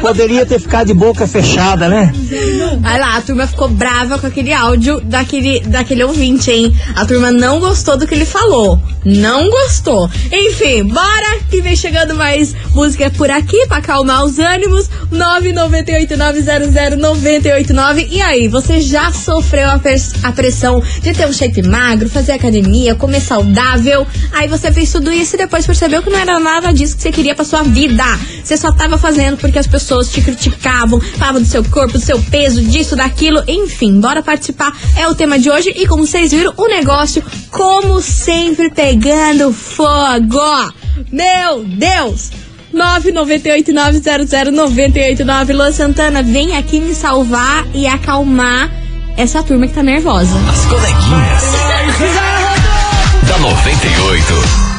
Poderia 0.00 0.46
ter 0.46 0.60
ficado 0.60 0.86
de 0.86 0.94
boca 0.94 1.26
fechada, 1.26 1.88
né? 1.88 2.12
Olha 2.82 2.98
lá, 2.98 3.16
a 3.16 3.20
turma 3.20 3.46
ficou 3.46 3.68
brava 3.68 4.18
com 4.18 4.26
aquele 4.26 4.52
áudio 4.52 5.00
daquele, 5.02 5.60
daquele 5.60 6.02
ouvinte, 6.02 6.50
hein? 6.50 6.74
A 6.96 7.04
turma 7.04 7.30
não 7.30 7.60
gostou 7.60 7.96
do 7.96 8.06
que 8.06 8.14
ele 8.14 8.24
falou. 8.24 8.80
Não 9.04 9.48
gostou. 9.48 10.10
Enfim, 10.32 10.84
bora 10.84 11.40
que 11.50 11.60
vem 11.60 11.76
chegando 11.76 12.14
mais 12.14 12.54
música 12.74 13.10
por 13.10 13.30
aqui 13.30 13.66
pra 13.66 13.76
acalmar 13.78 14.24
os 14.24 14.38
ânimos. 14.38 14.88
998900989. 15.12 18.08
E 18.10 18.22
aí, 18.22 18.48
você 18.48 18.80
já 18.80 19.12
sofreu 19.12 19.68
a, 19.68 19.80
a 20.22 20.32
pressão 20.32 20.82
de 21.02 21.12
ter 21.12 21.26
um 21.26 21.32
shape 21.32 21.62
magro, 21.62 22.08
fazer 22.08 22.32
academia, 22.32 22.94
comer 22.94 23.20
saudável? 23.20 24.06
Aí 24.32 24.48
você 24.48 24.72
fez 24.72 24.90
tudo 24.90 25.12
isso 25.12 25.36
e 25.36 25.38
depois 25.38 25.66
percebeu 25.66 26.02
que 26.02 26.08
não 26.10 26.18
era 26.18 26.38
nada 26.38 26.72
disso 26.72 26.96
que 26.96 27.02
você 27.02 27.12
queria 27.12 27.34
pra 27.34 27.44
sua 27.44 27.62
vida. 27.62 28.04
Você 28.42 28.56
só 28.56 28.72
tava 28.72 28.96
fazendo 28.98 29.36
porque 29.36 29.58
as 29.58 29.66
pessoas 29.66 30.10
te 30.10 30.22
criticavam, 30.22 31.00
falavam 31.00 31.42
do 31.42 31.48
seu 31.48 31.64
corpo, 31.64 31.94
do 31.94 32.00
seu 32.00 32.20
peso, 32.22 32.62
disso, 32.70 32.96
daquilo, 32.96 33.42
enfim, 33.46 34.00
bora 34.00 34.22
participar. 34.22 34.74
É 34.96 35.06
o 35.08 35.14
tema 35.14 35.38
de 35.38 35.50
hoje 35.50 35.70
e 35.76 35.86
como 35.86 36.06
vocês 36.06 36.30
viram, 36.30 36.54
o 36.56 36.66
negócio, 36.66 37.22
como 37.50 38.00
sempre, 38.00 38.70
pegando 38.70 39.52
fogo. 39.52 40.40
Meu 41.12 41.62
Deus! 41.64 42.30
998-900-989 42.72 45.54
Luan 45.54 45.72
Santana, 45.72 46.22
vem 46.22 46.56
aqui 46.56 46.80
me 46.80 46.94
salvar 46.94 47.66
e 47.74 47.86
acalmar 47.86 48.70
essa 49.16 49.42
turma 49.42 49.66
que 49.66 49.74
tá 49.74 49.82
nervosa. 49.82 50.36
As 50.48 50.64
coleguinhas. 50.66 51.42
da 53.28 53.38
98. 53.38 54.69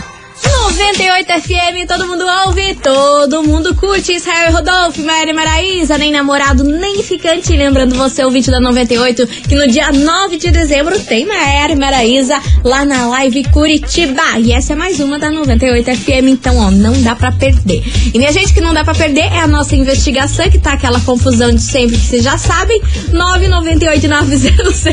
98 0.72 1.28
FM, 1.42 1.86
todo 1.86 2.08
mundo 2.08 2.24
ouve, 2.46 2.76
todo 2.76 3.44
mundo 3.44 3.76
curte. 3.76 4.14
Israel 4.14 4.52
e 4.52 4.54
Rodolfo, 4.54 5.04
Maíra 5.04 5.34
Maraísa, 5.34 5.98
nem 5.98 6.14
namorado, 6.14 6.64
nem 6.64 7.04
ficante. 7.04 7.52
Lembrando 7.52 7.94
você, 7.94 8.24
ouvinte 8.24 8.50
da 8.50 8.58
98, 8.58 9.28
que 9.28 9.54
no 9.54 9.68
dia 9.68 9.92
9 9.92 10.38
de 10.38 10.50
dezembro 10.50 10.98
tem 10.98 11.26
Maíra 11.26 11.76
Maraísa 11.76 12.40
lá 12.64 12.86
na 12.86 13.06
live 13.10 13.44
Curitiba. 13.50 14.22
E 14.40 14.54
essa 14.54 14.72
é 14.72 14.76
mais 14.78 15.02
uma 15.02 15.20
da 15.20 15.30
98 15.30 15.94
FM, 15.94 16.28
então, 16.30 16.56
ó, 16.56 16.72
não 16.72 16.94
dá 17.02 17.18
pra 17.18 17.34
perder. 17.34 17.84
E 18.14 18.18
minha 18.18 18.32
gente, 18.32 18.54
que 18.54 18.62
não 18.62 18.74
dá 18.74 18.86
pra 18.86 18.96
perder 18.96 19.26
é 19.26 19.40
a 19.40 19.48
nossa 19.48 19.76
investigação, 19.76 20.50
que 20.50 20.58
tá 20.58 20.72
aquela 20.72 21.02
confusão 21.02 21.54
de 21.54 21.62
sempre, 21.62 21.98
que 21.98 22.06
vocês 22.06 22.24
já 22.24 22.38
sabem. 22.38 22.82
998 23.12 24.08
900 24.08 24.84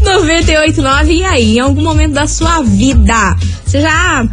989. 0.00 1.12
E 1.12 1.24
aí, 1.24 1.56
em 1.56 1.60
algum 1.60 1.82
momento 1.82 2.12
da 2.12 2.28
sua 2.28 2.62
vida, 2.62 3.36
você 3.68 3.82
já 3.82 4.26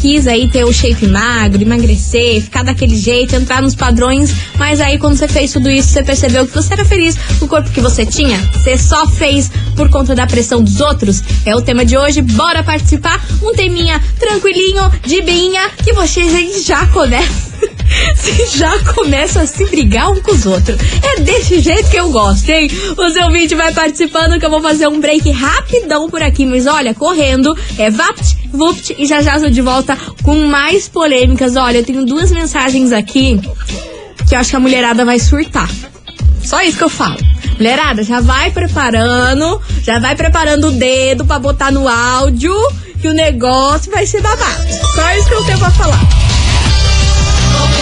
quis 0.00 0.26
aí 0.26 0.48
ter 0.48 0.64
o 0.64 0.72
shape 0.72 1.06
magro, 1.06 1.60
emagrecer, 1.60 2.40
ficar 2.40 2.62
daquele 2.62 2.96
jeito, 2.96 3.36
entrar 3.36 3.60
nos 3.60 3.74
padrões, 3.74 4.34
mas 4.58 4.80
aí 4.80 4.98
quando 4.98 5.14
você 5.14 5.28
fez 5.28 5.52
tudo 5.52 5.70
isso, 5.70 5.90
você 5.90 6.02
percebeu 6.02 6.46
que 6.46 6.54
você 6.54 6.72
era 6.72 6.84
feliz 6.84 7.18
com 7.38 7.44
o 7.44 7.48
corpo 7.48 7.70
que 7.70 7.82
você 7.82 8.06
tinha? 8.06 8.38
Você 8.54 8.78
só 8.78 9.06
fez 9.06 9.50
por 9.76 9.90
conta 9.90 10.14
da 10.14 10.26
pressão 10.26 10.62
dos 10.62 10.80
outros? 10.80 11.22
É 11.44 11.54
o 11.54 11.60
tema 11.60 11.84
de 11.84 11.98
hoje, 11.98 12.22
bora 12.22 12.62
participar? 12.62 13.22
Um 13.42 13.52
teminha 13.52 14.00
tranquilinho, 14.18 14.90
de 15.04 15.20
beinha, 15.20 15.68
que 15.84 15.92
você 15.92 16.22
já 16.62 16.86
começa. 16.86 17.55
Você 18.14 18.58
já 18.58 18.78
começa 18.94 19.42
a 19.42 19.46
se 19.46 19.64
brigar 19.66 20.10
um 20.10 20.20
com 20.20 20.32
os 20.32 20.46
outros. 20.46 20.76
É 21.02 21.20
desse 21.20 21.60
jeito 21.60 21.88
que 21.90 21.96
eu 21.96 22.10
gosto, 22.10 22.48
hein? 22.48 22.70
O 22.96 23.10
seu 23.10 23.30
vídeo 23.30 23.56
vai 23.56 23.72
participando 23.72 24.38
que 24.38 24.46
eu 24.46 24.50
vou 24.50 24.60
fazer 24.60 24.88
um 24.88 25.00
break 25.00 25.30
rapidão 25.30 26.08
por 26.08 26.22
aqui. 26.22 26.44
Mas 26.44 26.66
olha, 26.66 26.94
correndo, 26.94 27.56
é 27.78 27.90
vapt, 27.90 28.36
vupt 28.52 28.94
e 28.98 29.06
já 29.06 29.22
já 29.22 29.36
estou 29.36 29.50
de 29.50 29.62
volta 29.62 29.96
com 30.22 30.34
mais 30.46 30.88
polêmicas. 30.88 31.56
Olha, 31.56 31.78
eu 31.78 31.84
tenho 31.84 32.04
duas 32.04 32.30
mensagens 32.30 32.92
aqui 32.92 33.40
que 34.28 34.34
eu 34.34 34.38
acho 34.38 34.50
que 34.50 34.56
a 34.56 34.60
mulherada 34.60 35.04
vai 35.04 35.18
surtar. 35.18 35.70
Só 36.42 36.62
isso 36.62 36.78
que 36.78 36.84
eu 36.84 36.88
falo. 36.88 37.16
Mulherada, 37.56 38.02
já 38.02 38.20
vai 38.20 38.50
preparando, 38.50 39.60
já 39.82 39.98
vai 39.98 40.14
preparando 40.14 40.68
o 40.68 40.72
dedo 40.72 41.24
pra 41.24 41.38
botar 41.38 41.72
no 41.72 41.88
áudio 41.88 42.54
que 43.00 43.08
o 43.08 43.12
negócio 43.12 43.90
vai 43.90 44.06
ser 44.06 44.20
babado. 44.20 44.72
Só 44.94 45.16
isso 45.16 45.28
que 45.28 45.34
eu 45.34 45.44
tenho 45.44 45.58
pra 45.58 45.70
falar. 45.70 46.25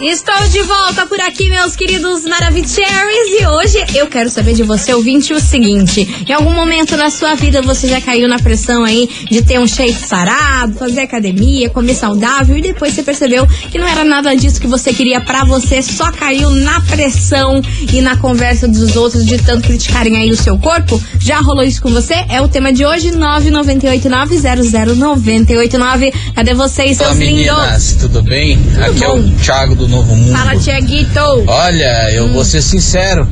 Estou 0.00 0.34
de 0.50 0.62
volta 0.62 1.06
por 1.06 1.18
aqui, 1.20 1.48
meus 1.48 1.74
queridos 1.74 2.22
Maravicheries, 2.24 3.40
e 3.40 3.46
hoje 3.46 3.82
eu 3.94 4.06
quero 4.06 4.28
saber 4.28 4.52
de 4.52 4.62
você, 4.62 4.92
ouvinte, 4.92 5.32
o 5.32 5.40
seguinte: 5.40 6.26
em 6.28 6.32
algum 6.34 6.52
momento 6.52 6.98
na 6.98 7.08
sua 7.08 7.34
vida 7.34 7.62
você 7.62 7.88
já 7.88 7.98
caiu 7.98 8.28
na 8.28 8.38
pressão 8.38 8.84
aí 8.84 9.08
de 9.30 9.40
ter 9.42 9.58
um 9.58 9.66
shape 9.66 9.94
sarado, 9.94 10.74
fazer 10.78 11.00
academia, 11.00 11.70
comer 11.70 11.94
saudável 11.94 12.58
e 12.58 12.60
depois 12.60 12.92
você 12.92 13.02
percebeu 13.02 13.46
que 13.46 13.78
não 13.78 13.88
era 13.88 14.04
nada 14.04 14.36
disso 14.36 14.60
que 14.60 14.66
você 14.66 14.92
queria 14.92 15.18
pra 15.18 15.44
você, 15.44 15.80
só 15.80 16.12
caiu 16.12 16.50
na 16.50 16.78
pressão 16.82 17.62
e 17.90 18.02
na 18.02 18.18
conversa 18.18 18.68
dos 18.68 18.96
outros 18.96 19.24
de 19.24 19.38
tanto 19.38 19.66
criticarem 19.66 20.14
aí 20.18 20.30
o 20.30 20.36
seu 20.36 20.58
corpo? 20.58 21.02
Já 21.18 21.40
rolou 21.40 21.64
isso 21.64 21.80
com 21.80 21.88
você? 21.90 22.22
É 22.28 22.38
o 22.42 22.48
tema 22.48 22.70
de 22.70 22.84
hoje, 22.84 23.12
998900989. 23.12 26.12
Cadê 26.34 26.52
vocês, 26.52 26.98
seus 26.98 27.12
Olá, 27.12 27.18
meninas, 27.18 27.92
lindos? 27.92 28.02
tudo 28.02 28.22
bem? 28.22 28.58
Tudo 28.58 28.82
Aqui 28.84 29.02
é 29.02 29.06
bom. 29.08 29.20
o 29.20 29.30
Thiago 29.36 29.74
do 29.74 29.85
Novo 29.88 30.14
Mundo. 30.14 30.36
Fala, 30.36 30.56
Tiaguito! 30.56 31.20
Olha, 31.46 32.10
eu 32.12 32.32
vou 32.32 32.44
ser 32.44 32.62
sincero. 32.62 33.28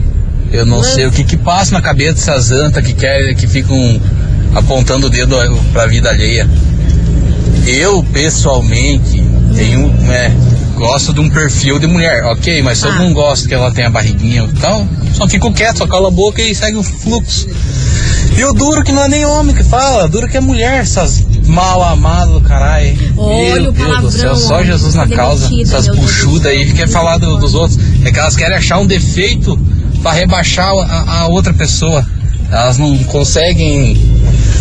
Eu 0.53 0.64
não 0.64 0.83
sei 0.83 1.07
o 1.07 1.11
que 1.11 1.25
que 1.25 1.37
passa 1.37 1.73
na 1.73 1.83
cabeça 1.83 2.14
dessas 2.14 2.53
antas 2.53 2.87
que 2.87 2.93
querem, 2.93 3.35
que 3.35 3.47
ficam 3.47 4.01
apontando 4.55 5.09
o 5.09 5.11
dedo 5.11 5.37
pra 5.73 5.87
vida 5.87 6.11
alheia. 6.11 6.49
Eu, 7.67 8.05
pessoalmente, 8.05 9.23
tenho, 9.55 9.88
né, 10.03 10.35
gosto 10.77 11.12
de 11.12 11.21
um 11.21 11.31
perfil 11.31 11.79
de 11.79 11.87
mulher, 11.87 12.25
ok, 12.25 12.62
mas 12.62 12.79
se 12.79 12.87
eu 12.87 12.95
não 12.95 13.12
gosto 13.12 13.49
que 13.49 13.55
ela 13.55 13.73
tenha 13.73 13.90
barriguinha 13.90 14.45
e 14.45 14.61
tal, 14.61 14.87
só 15.14 15.27
fico 15.29 15.53
quieto, 15.53 15.79
só 15.79 15.87
cala 15.87 16.09
a 16.09 16.11
boca 16.11 16.43
e 16.43 16.55
segue 16.55 16.77
o 16.77 16.83
fluxo. 16.83 17.49
E 18.37 18.45
o 18.45 18.53
duro 18.53 18.83
que 18.85 18.93
não 18.93 19.05
é 19.05 19.09
nem 19.09 19.25
homem 19.25 19.55
que 19.55 19.64
fala, 19.64 20.09
duro 20.09 20.29
que 20.29 20.37
é 20.37 20.40
mulher, 20.40 20.81
essas 20.81 21.25
mal 21.46 21.83
amadas 21.83 22.33
do 22.35 22.40
caralho. 22.40 22.96
Olha 23.16 23.61
Meu 23.62 23.70
o 23.70 23.72
Deus 23.72 24.00
do 24.00 24.11
céu, 24.11 24.37
só. 24.37 24.62
Jesus 24.62 24.94
na 24.94 25.02
Demitida, 25.04 25.22
causa. 25.22 25.61
Essas 25.61 25.87
meu 25.87 25.94
Deus. 25.96 26.07
buchudas 26.07 26.46
aí 26.52 26.66
que 26.66 26.72
quer 26.74 26.88
falar 26.88 27.18
do- 27.18 27.37
dos 27.38 27.54
outros. 27.54 27.78
É 28.04 28.11
que 28.11 28.18
elas 28.18 28.37
querem 28.37 28.57
achar 28.57 28.78
um 28.78 28.87
defeito 28.87 29.59
pra 30.02 30.12
rebaixar 30.12 30.70
a, 30.72 31.20
a 31.20 31.26
outra 31.28 31.52
pessoa. 31.54 32.07
Elas 32.50 32.78
não 32.78 32.96
conseguem 33.04 33.96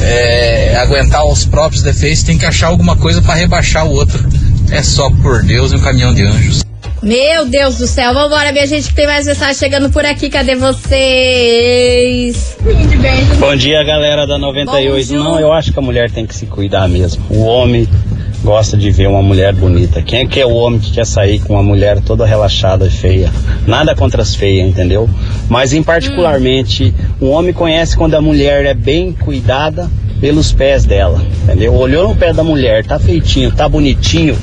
é, 0.01 0.77
aguentar 0.81 1.25
os 1.25 1.45
próprios 1.45 1.83
defeitos, 1.83 2.23
tem 2.23 2.37
que 2.37 2.45
achar 2.45 2.67
alguma 2.67 2.95
coisa 2.95 3.21
pra 3.21 3.33
rebaixar 3.35 3.85
o 3.85 3.91
outro. 3.91 4.27
É 4.71 4.81
só 4.81 5.09
por 5.09 5.43
Deus 5.43 5.71
e 5.71 5.75
um 5.75 5.79
caminhão 5.79 6.13
de 6.13 6.23
anjos. 6.23 6.63
Meu 7.03 7.45
Deus 7.45 7.79
do 7.79 7.85
céu, 7.85 8.13
vambora, 8.13 8.53
minha 8.53 8.65
gente, 8.65 8.87
que 8.87 8.95
tem 8.95 9.05
mais 9.05 9.27
mensagem 9.27 9.55
chegando 9.55 9.89
por 9.89 10.05
aqui. 10.05 10.29
Cadê 10.29 10.55
vocês? 10.55 10.97
Bom 13.39 13.53
dia, 13.57 13.83
galera 13.83 14.25
da 14.25 14.37
98. 14.37 15.13
Não, 15.13 15.37
eu 15.37 15.51
acho 15.51 15.73
que 15.73 15.79
a 15.79 15.81
mulher 15.81 16.09
tem 16.09 16.25
que 16.25 16.33
se 16.33 16.45
cuidar 16.45 16.87
mesmo. 16.87 17.21
O 17.29 17.41
homem 17.41 17.85
gosta 18.41 18.77
de 18.77 18.89
ver 18.89 19.07
uma 19.07 19.21
mulher 19.21 19.53
bonita. 19.53 20.01
Quem 20.01 20.21
é 20.21 20.25
que 20.25 20.39
é 20.39 20.45
o 20.45 20.53
homem 20.53 20.79
que 20.79 20.93
quer 20.93 21.05
sair 21.05 21.39
com 21.39 21.55
uma 21.55 21.63
mulher 21.63 21.99
toda 21.99 22.25
relaxada 22.25 22.87
e 22.87 22.89
feia? 22.89 23.29
Nada 23.67 23.93
contra 23.93 24.21
as 24.21 24.33
feias, 24.33 24.65
entendeu? 24.65 25.09
Mas, 25.49 25.73
em 25.73 25.83
particularmente, 25.83 26.95
o 27.19 27.31
homem 27.31 27.51
conhece 27.51 27.97
quando 27.97 28.15
a 28.15 28.21
mulher 28.21 28.65
é 28.65 28.73
bem 28.73 29.11
cuidada 29.11 29.91
pelos 30.21 30.53
pés 30.53 30.85
dela, 30.85 31.21
entendeu? 31.43 31.73
Olhou 31.73 32.07
no 32.07 32.15
pé 32.15 32.31
da 32.31 32.45
mulher, 32.45 32.85
tá 32.85 32.97
feitinho, 32.97 33.51
tá 33.51 33.67
bonitinho, 33.67 34.37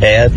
é, 0.00 0.28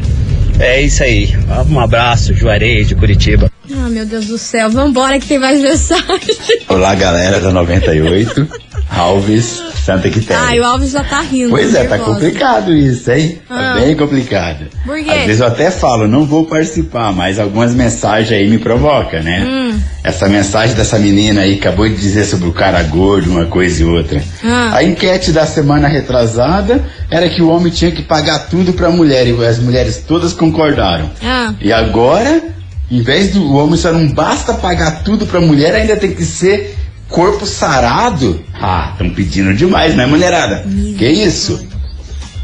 é 0.63 0.81
isso 0.81 1.03
aí. 1.03 1.29
Um 1.69 1.79
abraço, 1.79 2.33
Juarez 2.33 2.87
de 2.87 2.95
Curitiba. 2.95 3.51
Ah, 3.71 3.89
meu 3.89 4.05
Deus 4.05 4.27
do 4.27 4.37
céu, 4.37 4.69
vambora 4.69 5.19
que 5.19 5.27
tem 5.27 5.39
mais 5.39 5.61
mensagem. 5.61 6.35
Olá, 6.67 6.95
galera 6.95 7.39
da 7.39 7.51
98. 7.51 8.47
Alves, 8.89 9.61
Santa 9.83 10.09
Quitéria. 10.09 10.43
Ai, 10.43 10.59
o 10.59 10.63
Alves 10.63 10.91
já 10.91 11.03
tá 11.03 11.21
rindo. 11.21 11.49
Pois 11.49 11.73
é, 11.73 11.85
tá 11.85 11.97
complicado 11.97 12.73
isso, 12.73 13.11
hein? 13.11 13.39
Ah. 13.49 13.75
Tá 13.75 13.81
bem 13.81 13.95
complicado. 13.95 14.67
Por 14.85 15.03
quê? 15.03 15.09
Às 15.09 15.25
vezes 15.25 15.41
eu 15.41 15.47
até 15.47 15.71
falo, 15.71 16.07
não 16.07 16.25
vou 16.25 16.45
participar, 16.45 17.11
mas 17.11 17.39
algumas 17.39 17.73
mensagens 17.73 18.31
aí 18.31 18.49
me 18.49 18.57
provocam, 18.57 19.21
né? 19.23 19.43
Hum. 19.43 19.79
Essa 20.03 20.27
mensagem 20.27 20.75
dessa 20.75 20.99
menina 20.99 21.41
aí 21.41 21.55
acabou 21.55 21.87
de 21.87 21.95
dizer 21.95 22.25
sobre 22.25 22.49
o 22.49 22.51
cara 22.51 22.83
gordo, 22.83 23.31
uma 23.31 23.45
coisa 23.45 23.81
e 23.81 23.85
outra. 23.85 24.21
Ah. 24.43 24.73
A 24.75 24.83
enquete 24.83 25.31
da 25.31 25.45
semana 25.45 25.87
retrasada 25.87 26.83
era 27.09 27.29
que 27.29 27.41
o 27.41 27.49
homem 27.49 27.71
tinha 27.71 27.89
que 27.89 28.01
pagar 28.01 28.39
tudo 28.49 28.73
pra 28.73 28.89
mulher 28.89 29.25
e 29.25 29.45
as 29.45 29.59
mulheres 29.59 30.03
todas 30.05 30.33
concordaram. 30.33 31.09
Ah. 31.23 31.53
E 31.61 31.71
agora, 31.71 32.43
em 32.91 33.01
vez 33.01 33.31
do 33.31 33.53
homem 33.53 33.77
só 33.77 33.93
não 33.93 34.09
basta 34.09 34.53
pagar 34.53 35.03
tudo 35.03 35.25
pra 35.25 35.39
mulher, 35.39 35.73
ainda 35.73 35.95
tem 35.95 36.13
que 36.13 36.25
ser 36.25 36.75
corpo 37.07 37.45
sarado. 37.45 38.43
Ah, 38.53 38.89
estão 38.91 39.09
pedindo 39.09 39.53
demais, 39.53 39.95
né, 39.95 40.05
mulherada? 40.05 40.65
Que 40.97 41.07
isso? 41.07 41.65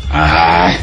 Ah, 0.09 0.73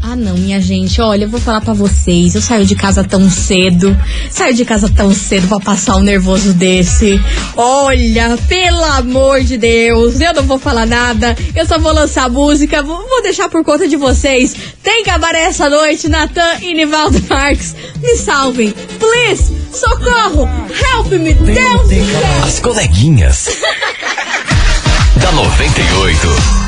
Ah, 0.00 0.14
não, 0.14 0.34
minha 0.34 0.60
gente, 0.60 1.00
olha, 1.00 1.24
eu 1.24 1.28
vou 1.28 1.40
falar 1.40 1.60
pra 1.60 1.74
vocês. 1.74 2.34
Eu 2.34 2.40
saio 2.40 2.64
de 2.64 2.74
casa 2.76 3.02
tão 3.02 3.28
cedo, 3.28 3.96
saio 4.30 4.54
de 4.54 4.64
casa 4.64 4.88
tão 4.88 5.12
cedo 5.12 5.48
pra 5.48 5.58
passar 5.58 5.96
um 5.96 6.02
nervoso 6.02 6.52
desse. 6.54 7.20
Olha, 7.56 8.38
pelo 8.48 8.84
amor 8.84 9.42
de 9.42 9.56
Deus, 9.58 10.20
eu 10.20 10.32
não 10.32 10.44
vou 10.44 10.58
falar 10.58 10.86
nada, 10.86 11.36
eu 11.54 11.66
só 11.66 11.78
vou 11.78 11.92
lançar 11.92 12.30
música, 12.30 12.82
vou, 12.82 12.96
vou 13.08 13.22
deixar 13.22 13.48
por 13.48 13.64
conta 13.64 13.88
de 13.88 13.96
vocês. 13.96 14.54
Tem 14.82 15.02
cabaré 15.02 15.42
essa 15.42 15.68
noite, 15.68 16.08
Natan 16.08 16.58
e 16.62 16.74
Nivaldo 16.74 17.22
Marques. 17.28 17.74
Me 18.00 18.16
salvem, 18.16 18.72
please, 18.98 19.52
socorro, 19.72 20.48
help 20.92 21.10
me, 21.12 21.34
Deus 21.34 21.82
do 21.82 21.88
céu. 21.88 22.44
As 22.44 22.60
coleguinhas. 22.60 23.48
da 25.20 25.32
98. 25.32 26.67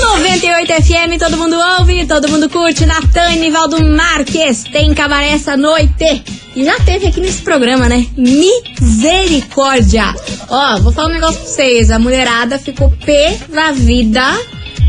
98 0.00 0.72
FM, 0.82 1.18
todo 1.18 1.36
mundo 1.36 1.56
ouve, 1.78 2.06
todo 2.06 2.28
mundo 2.28 2.48
curte. 2.48 2.86
Natan 2.86 3.32
e 3.32 3.38
Nivaldo 3.38 3.84
Marques 3.84 4.62
tem 4.64 4.94
cabaré 4.94 5.32
essa 5.32 5.56
noite. 5.56 6.22
E 6.54 6.64
já 6.64 6.78
teve 6.80 7.08
aqui 7.08 7.20
nesse 7.20 7.42
programa, 7.42 7.88
né? 7.88 8.06
Misericórdia! 8.16 10.14
Ó, 10.48 10.78
vou 10.80 10.92
falar 10.92 11.08
um 11.08 11.12
negócio 11.12 11.40
pra 11.40 11.48
vocês. 11.48 11.90
A 11.90 11.98
mulherada 11.98 12.58
ficou 12.58 12.90
pé 13.04 13.38
da 13.48 13.72
vida 13.72 14.22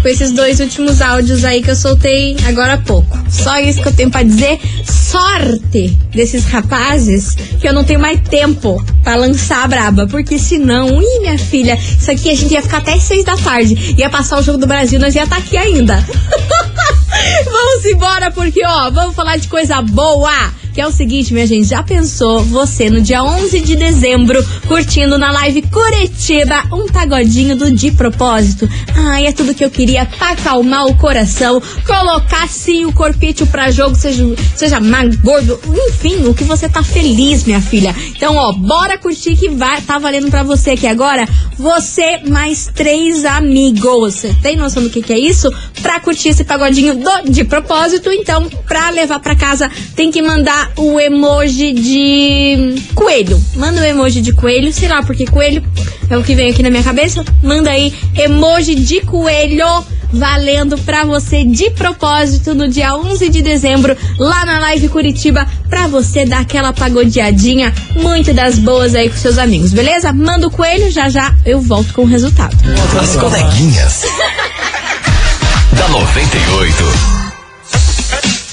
com 0.01 0.07
esses 0.07 0.31
dois 0.31 0.59
últimos 0.59 1.01
áudios 1.01 1.43
aí 1.43 1.61
que 1.61 1.71
eu 1.71 1.75
soltei 1.75 2.35
agora 2.47 2.73
há 2.73 2.77
pouco. 2.77 3.17
Só 3.29 3.59
isso 3.59 3.81
que 3.81 3.87
eu 3.87 3.93
tenho 3.93 4.09
pra 4.09 4.23
dizer. 4.23 4.59
Sorte 4.85 5.97
desses 6.11 6.45
rapazes 6.45 7.35
que 7.59 7.67
eu 7.67 7.73
não 7.73 7.83
tenho 7.83 7.99
mais 7.99 8.19
tempo 8.21 8.83
pra 9.03 9.15
lançar 9.15 9.63
a 9.63 9.67
braba. 9.67 10.07
Porque 10.07 10.37
senão, 10.37 11.01
ih, 11.01 11.19
minha 11.19 11.37
filha, 11.37 11.75
isso 11.75 12.11
aqui 12.11 12.29
a 12.29 12.35
gente 12.35 12.53
ia 12.53 12.61
ficar 12.61 12.77
até 12.77 12.97
seis 12.99 13.23
da 13.23 13.35
tarde. 13.35 13.95
Ia 13.97 14.09
passar 14.09 14.39
o 14.39 14.43
jogo 14.43 14.57
do 14.57 14.67
Brasil, 14.67 14.99
nós 14.99 15.15
ia 15.15 15.23
estar 15.23 15.37
aqui 15.37 15.57
ainda. 15.57 15.95
vamos 17.45 17.85
embora, 17.85 18.31
porque, 18.31 18.65
ó, 18.65 18.89
vamos 18.91 19.15
falar 19.15 19.37
de 19.37 19.47
coisa 19.47 19.81
boa. 19.81 20.53
Que 20.79 20.83
é 20.83 20.87
o 20.87 20.93
seguinte, 20.93 21.33
minha 21.33 21.45
gente, 21.45 21.67
já 21.67 21.83
pensou 21.83 22.41
você 22.41 22.89
no 22.89 23.01
dia 23.01 23.21
11 23.21 23.59
de 23.59 23.75
dezembro 23.75 24.41
curtindo 24.65 25.17
na 25.17 25.29
live 25.29 25.61
Curitiba 25.63 26.63
um 26.71 26.87
pagodinho 26.87 27.53
do 27.57 27.69
De 27.69 27.91
Propósito? 27.91 28.65
Ai, 28.95 29.25
é 29.25 29.33
tudo 29.33 29.53
que 29.53 29.65
eu 29.65 29.69
queria 29.69 30.05
pra 30.05 30.29
acalmar 30.29 30.85
o 30.85 30.95
coração, 30.95 31.61
colocar 31.85 32.47
sim 32.47 32.85
o 32.85 32.93
corpite 32.93 33.45
pra 33.45 33.71
jogo, 33.71 33.93
seja, 33.93 34.23
seja 34.55 34.79
magro, 34.79 35.19
gordo, 35.19 35.59
enfim, 35.89 36.25
o 36.25 36.33
que 36.33 36.45
você 36.45 36.69
tá 36.69 36.81
feliz, 36.81 37.43
minha 37.43 37.59
filha. 37.59 37.93
Então, 38.15 38.37
ó, 38.37 38.53
bora 38.53 38.97
curtir 38.97 39.35
que 39.35 39.49
vai, 39.49 39.81
tá 39.81 39.99
valendo 39.99 40.29
pra 40.29 40.43
você 40.43 40.71
aqui 40.71 40.87
agora. 40.87 41.27
Você 41.57 42.21
mais 42.25 42.71
três 42.73 43.25
amigos. 43.25 44.15
Você 44.15 44.33
tem 44.41 44.55
noção 44.55 44.81
do 44.81 44.89
que, 44.89 45.01
que 45.01 45.11
é 45.11 45.19
isso? 45.19 45.51
Pra 45.81 45.99
curtir 45.99 46.29
esse 46.29 46.45
pagodinho 46.45 46.95
do, 46.95 47.29
de 47.29 47.43
propósito, 47.43 48.09
então, 48.13 48.47
pra 48.65 48.89
levar 48.91 49.19
pra 49.19 49.35
casa, 49.35 49.69
tem 49.93 50.09
que 50.09 50.21
mandar 50.21 50.68
o 50.77 50.99
emoji 50.99 51.73
de 51.73 52.81
coelho. 52.95 53.41
Manda 53.55 53.81
o 53.81 53.83
emoji 53.83 54.21
de 54.21 54.33
coelho, 54.33 54.71
sei 54.71 54.87
lá, 54.87 55.03
porque 55.03 55.25
coelho 55.25 55.63
é 56.09 56.17
o 56.17 56.23
que 56.23 56.35
vem 56.35 56.51
aqui 56.51 56.63
na 56.63 56.69
minha 56.69 56.83
cabeça. 56.83 57.23
Manda 57.43 57.69
aí 57.69 57.93
emoji 58.15 58.75
de 58.75 59.01
coelho 59.01 59.65
valendo 60.11 60.77
pra 60.79 61.05
você 61.05 61.43
de 61.43 61.69
propósito 61.71 62.55
no 62.55 62.67
dia 62.67 62.95
11 62.95 63.29
de 63.29 63.41
dezembro 63.41 63.95
lá 64.17 64.43
na 64.45 64.59
Live 64.59 64.89
Curitiba 64.89 65.47
pra 65.69 65.87
você 65.87 66.25
dar 66.25 66.39
aquela 66.39 66.73
pagodeadinha 66.73 67.73
muito 67.95 68.33
das 68.33 68.57
boas 68.57 68.95
aí 68.95 69.09
com 69.09 69.17
seus 69.17 69.37
amigos, 69.37 69.71
beleza? 69.71 70.11
Manda 70.11 70.47
o 70.47 70.51
coelho, 70.51 70.89
já 70.91 71.09
já 71.09 71.33
eu 71.45 71.61
volto 71.61 71.93
com 71.93 72.01
o 72.01 72.05
resultado. 72.05 72.55
As 72.99 73.15
coleguinhas. 73.15 74.03
da 75.73 75.87
98. 75.87 77.18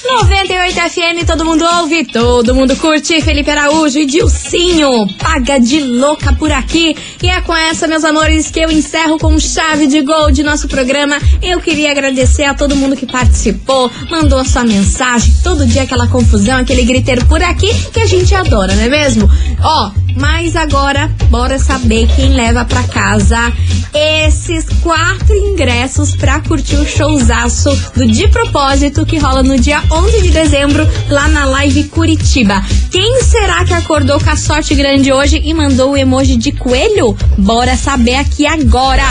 98 0.06 0.80
FM, 0.90 1.26
todo 1.26 1.44
mundo 1.44 1.64
ouve, 1.80 2.04
todo 2.04 2.54
mundo 2.54 2.76
curte. 2.76 3.20
Felipe 3.20 3.50
Araújo 3.50 3.98
e 3.98 4.06
Dilcinho, 4.06 5.06
paga 5.18 5.58
de 5.58 5.80
louca 5.80 6.32
por 6.32 6.52
aqui. 6.52 6.96
E 7.20 7.28
é 7.28 7.40
com 7.40 7.54
essa, 7.54 7.88
meus 7.88 8.04
amores, 8.04 8.48
que 8.48 8.60
eu 8.60 8.70
encerro 8.70 9.18
com 9.18 9.38
chave 9.38 9.88
de 9.88 10.00
gol 10.02 10.30
de 10.30 10.44
nosso 10.44 10.68
programa. 10.68 11.18
Eu 11.42 11.60
queria 11.60 11.90
agradecer 11.90 12.44
a 12.44 12.54
todo 12.54 12.76
mundo 12.76 12.96
que 12.96 13.04
participou, 13.04 13.90
mandou 14.08 14.38
a 14.38 14.44
sua 14.44 14.64
mensagem, 14.64 15.34
todo 15.42 15.66
dia 15.66 15.82
aquela 15.82 16.06
confusão, 16.06 16.58
aquele 16.58 16.84
griteiro 16.84 17.26
por 17.26 17.42
aqui 17.42 17.68
que 17.92 18.00
a 18.00 18.06
gente 18.06 18.32
adora, 18.34 18.74
não 18.74 18.84
é 18.84 18.88
mesmo? 18.88 19.28
Ó, 19.60 19.90
mas 20.16 20.56
agora, 20.56 21.10
bora 21.30 21.58
saber 21.58 22.08
quem 22.16 22.30
leva 22.30 22.64
pra 22.64 22.82
casa 22.84 23.52
esses 23.96 24.66
quatro 24.82 25.34
ingressos 25.34 26.14
pra 26.14 26.40
curtir 26.40 26.76
o 26.76 26.86
showzaço 26.86 27.70
do 27.94 28.06
De 28.06 28.28
Propósito 28.28 29.06
que 29.06 29.18
rola 29.18 29.42
no 29.42 29.58
dia 29.58 29.82
11 29.90 30.22
de 30.22 30.30
dezembro 30.30 30.86
lá 31.08 31.28
na 31.28 31.46
Live 31.46 31.84
Curitiba. 31.84 32.62
Quem 32.90 33.22
será 33.22 33.64
que 33.64 33.72
acordou 33.72 34.20
com 34.20 34.30
a 34.30 34.36
sorte 34.36 34.74
grande 34.74 35.12
hoje 35.12 35.40
e 35.42 35.54
mandou 35.54 35.92
o 35.92 35.96
emoji 35.96 36.36
de 36.36 36.52
coelho? 36.52 37.16
Bora 37.38 37.76
saber 37.76 38.16
aqui 38.16 38.46
agora. 38.46 39.04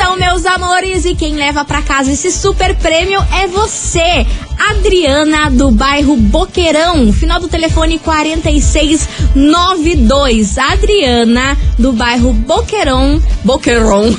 Atenção, 0.00 0.16
meus 0.16 0.46
amores! 0.46 1.04
E 1.04 1.14
quem 1.14 1.34
leva 1.34 1.62
pra 1.64 1.82
casa 1.82 2.10
esse 2.10 2.32
super 2.32 2.74
prêmio 2.76 3.20
é 3.32 3.46
você, 3.46 4.26
Adriana, 4.70 5.50
do 5.50 5.70
bairro 5.70 6.16
Boqueirão. 6.16 7.12
Final 7.12 7.38
do 7.38 7.48
telefone 7.48 7.98
4692. 7.98 10.56
Adriana, 10.56 11.54
do 11.78 11.92
bairro 11.92 12.32
Boqueirão. 12.32 13.22
Boqueirão. 13.44 14.04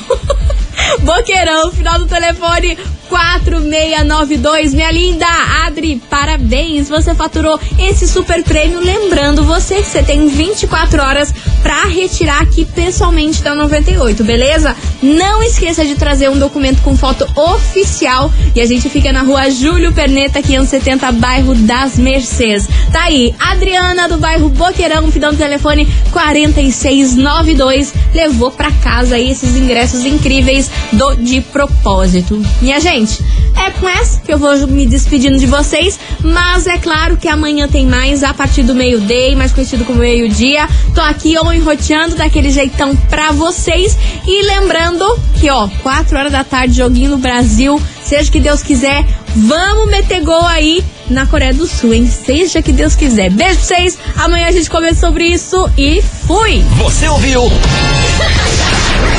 Boqueirão, 0.99 1.71
final 1.71 1.99
do 1.99 2.06
telefone 2.06 2.77
4692. 3.12 4.73
Minha 4.73 4.89
linda 4.89 5.25
Adri, 5.65 6.01
parabéns. 6.10 6.88
Você 6.88 7.13
faturou 7.13 7.60
esse 7.77 8.08
super 8.08 8.41
prêmio. 8.41 8.80
Lembrando 8.80 9.43
você 9.43 9.75
que 9.75 9.89
você 9.89 10.01
tem 10.01 10.27
24 10.30 11.01
horas 11.01 11.34
para 11.62 11.84
retirar 11.86 12.41
aqui 12.41 12.63
pessoalmente 12.63 13.43
da 13.43 13.54
98, 13.54 14.23
beleza? 14.23 14.75
Não 15.04 15.43
esqueça 15.43 15.84
de 15.84 15.95
trazer 15.95 16.30
um 16.30 16.39
documento 16.39 16.82
com 16.82 16.95
foto 16.95 17.27
oficial. 17.36 18.32
E 18.56 18.62
a 18.62 18.65
gente 18.65 18.89
fica 18.89 19.12
na 19.12 19.23
rua 19.23 19.49
Júlio 19.49 19.91
Perneta, 19.91 20.41
570, 20.41 21.12
bairro 21.12 21.54
das 21.54 21.97
Mercês. 21.97 22.67
Tá 22.93 23.04
aí, 23.04 23.36
Adriana 23.39 24.08
do 24.08 24.17
bairro 24.17 24.47
Boqueirão, 24.47 25.12
final 25.12 25.32
do 25.34 25.38
telefone 25.38 25.86
4692. 26.12 27.93
Levou 28.13 28.51
para 28.51 28.71
casa 28.71 29.15
aí 29.15 29.32
esses 29.32 29.56
ingressos 29.58 30.06
incríveis 30.06 30.71
do 30.94 31.15
De 31.15 31.41
Propósito. 31.41 32.41
Minha 32.62 32.80
gente 32.80 33.24
é 33.56 33.72
com 33.72 33.88
essa 33.88 34.20
que 34.20 34.32
eu 34.32 34.38
vou 34.38 34.56
me 34.67 34.86
despedindo 34.86 35.38
de 35.38 35.46
vocês, 35.46 36.00
mas 36.24 36.67
é 36.67 36.78
claro 36.78 37.17
que 37.17 37.28
amanhã 37.28 37.67
tem 37.67 37.86
mais 37.86 38.24
a 38.24 38.34
partir 38.34 38.63
do 38.63 38.74
meio-dia, 38.74 39.36
mais 39.36 39.52
conhecido 39.52 39.86
como 39.86 40.00
meio-dia. 40.00 40.67
Tô 40.94 41.02
aqui 41.02 41.38
ou 41.38 41.54
enroteando 41.54 42.15
daquele 42.15 42.50
jeitão 42.50 42.96
pra 43.10 43.32
vocês 43.32 43.98
e 44.26 44.44
lembrando 44.46 45.06
que, 45.39 45.50
ó, 45.50 45.67
4 45.82 46.17
horas 46.17 46.32
da 46.32 46.44
tarde, 46.44 46.78
joguinho 46.78 47.12
no 47.12 47.17
Brasil, 47.17 47.82
seja 48.04 48.32
que 48.32 48.39
Deus 48.39 48.62
quiser, 48.63 49.06
vamos 49.36 49.89
meter 49.89 50.22
gol 50.22 50.46
aí 50.46 50.84
na 51.10 51.26
Coreia 51.26 51.54
do 51.54 51.67
Sul, 51.67 51.94
hein? 51.94 52.08
Seja 52.08 52.62
que 52.62 52.72
Deus 52.72 52.96
quiser. 52.96 53.30
Beijo 53.30 53.56
pra 53.56 53.65
vocês. 53.65 53.98
Amanhã 54.15 54.48
a 54.48 54.52
gente 54.52 54.70
conversa 54.70 55.02
sobre 55.02 55.26
isso 55.26 55.70
e 55.78 56.02
fui! 56.02 56.63
Você 56.78 57.08
ouviu? 57.08 57.44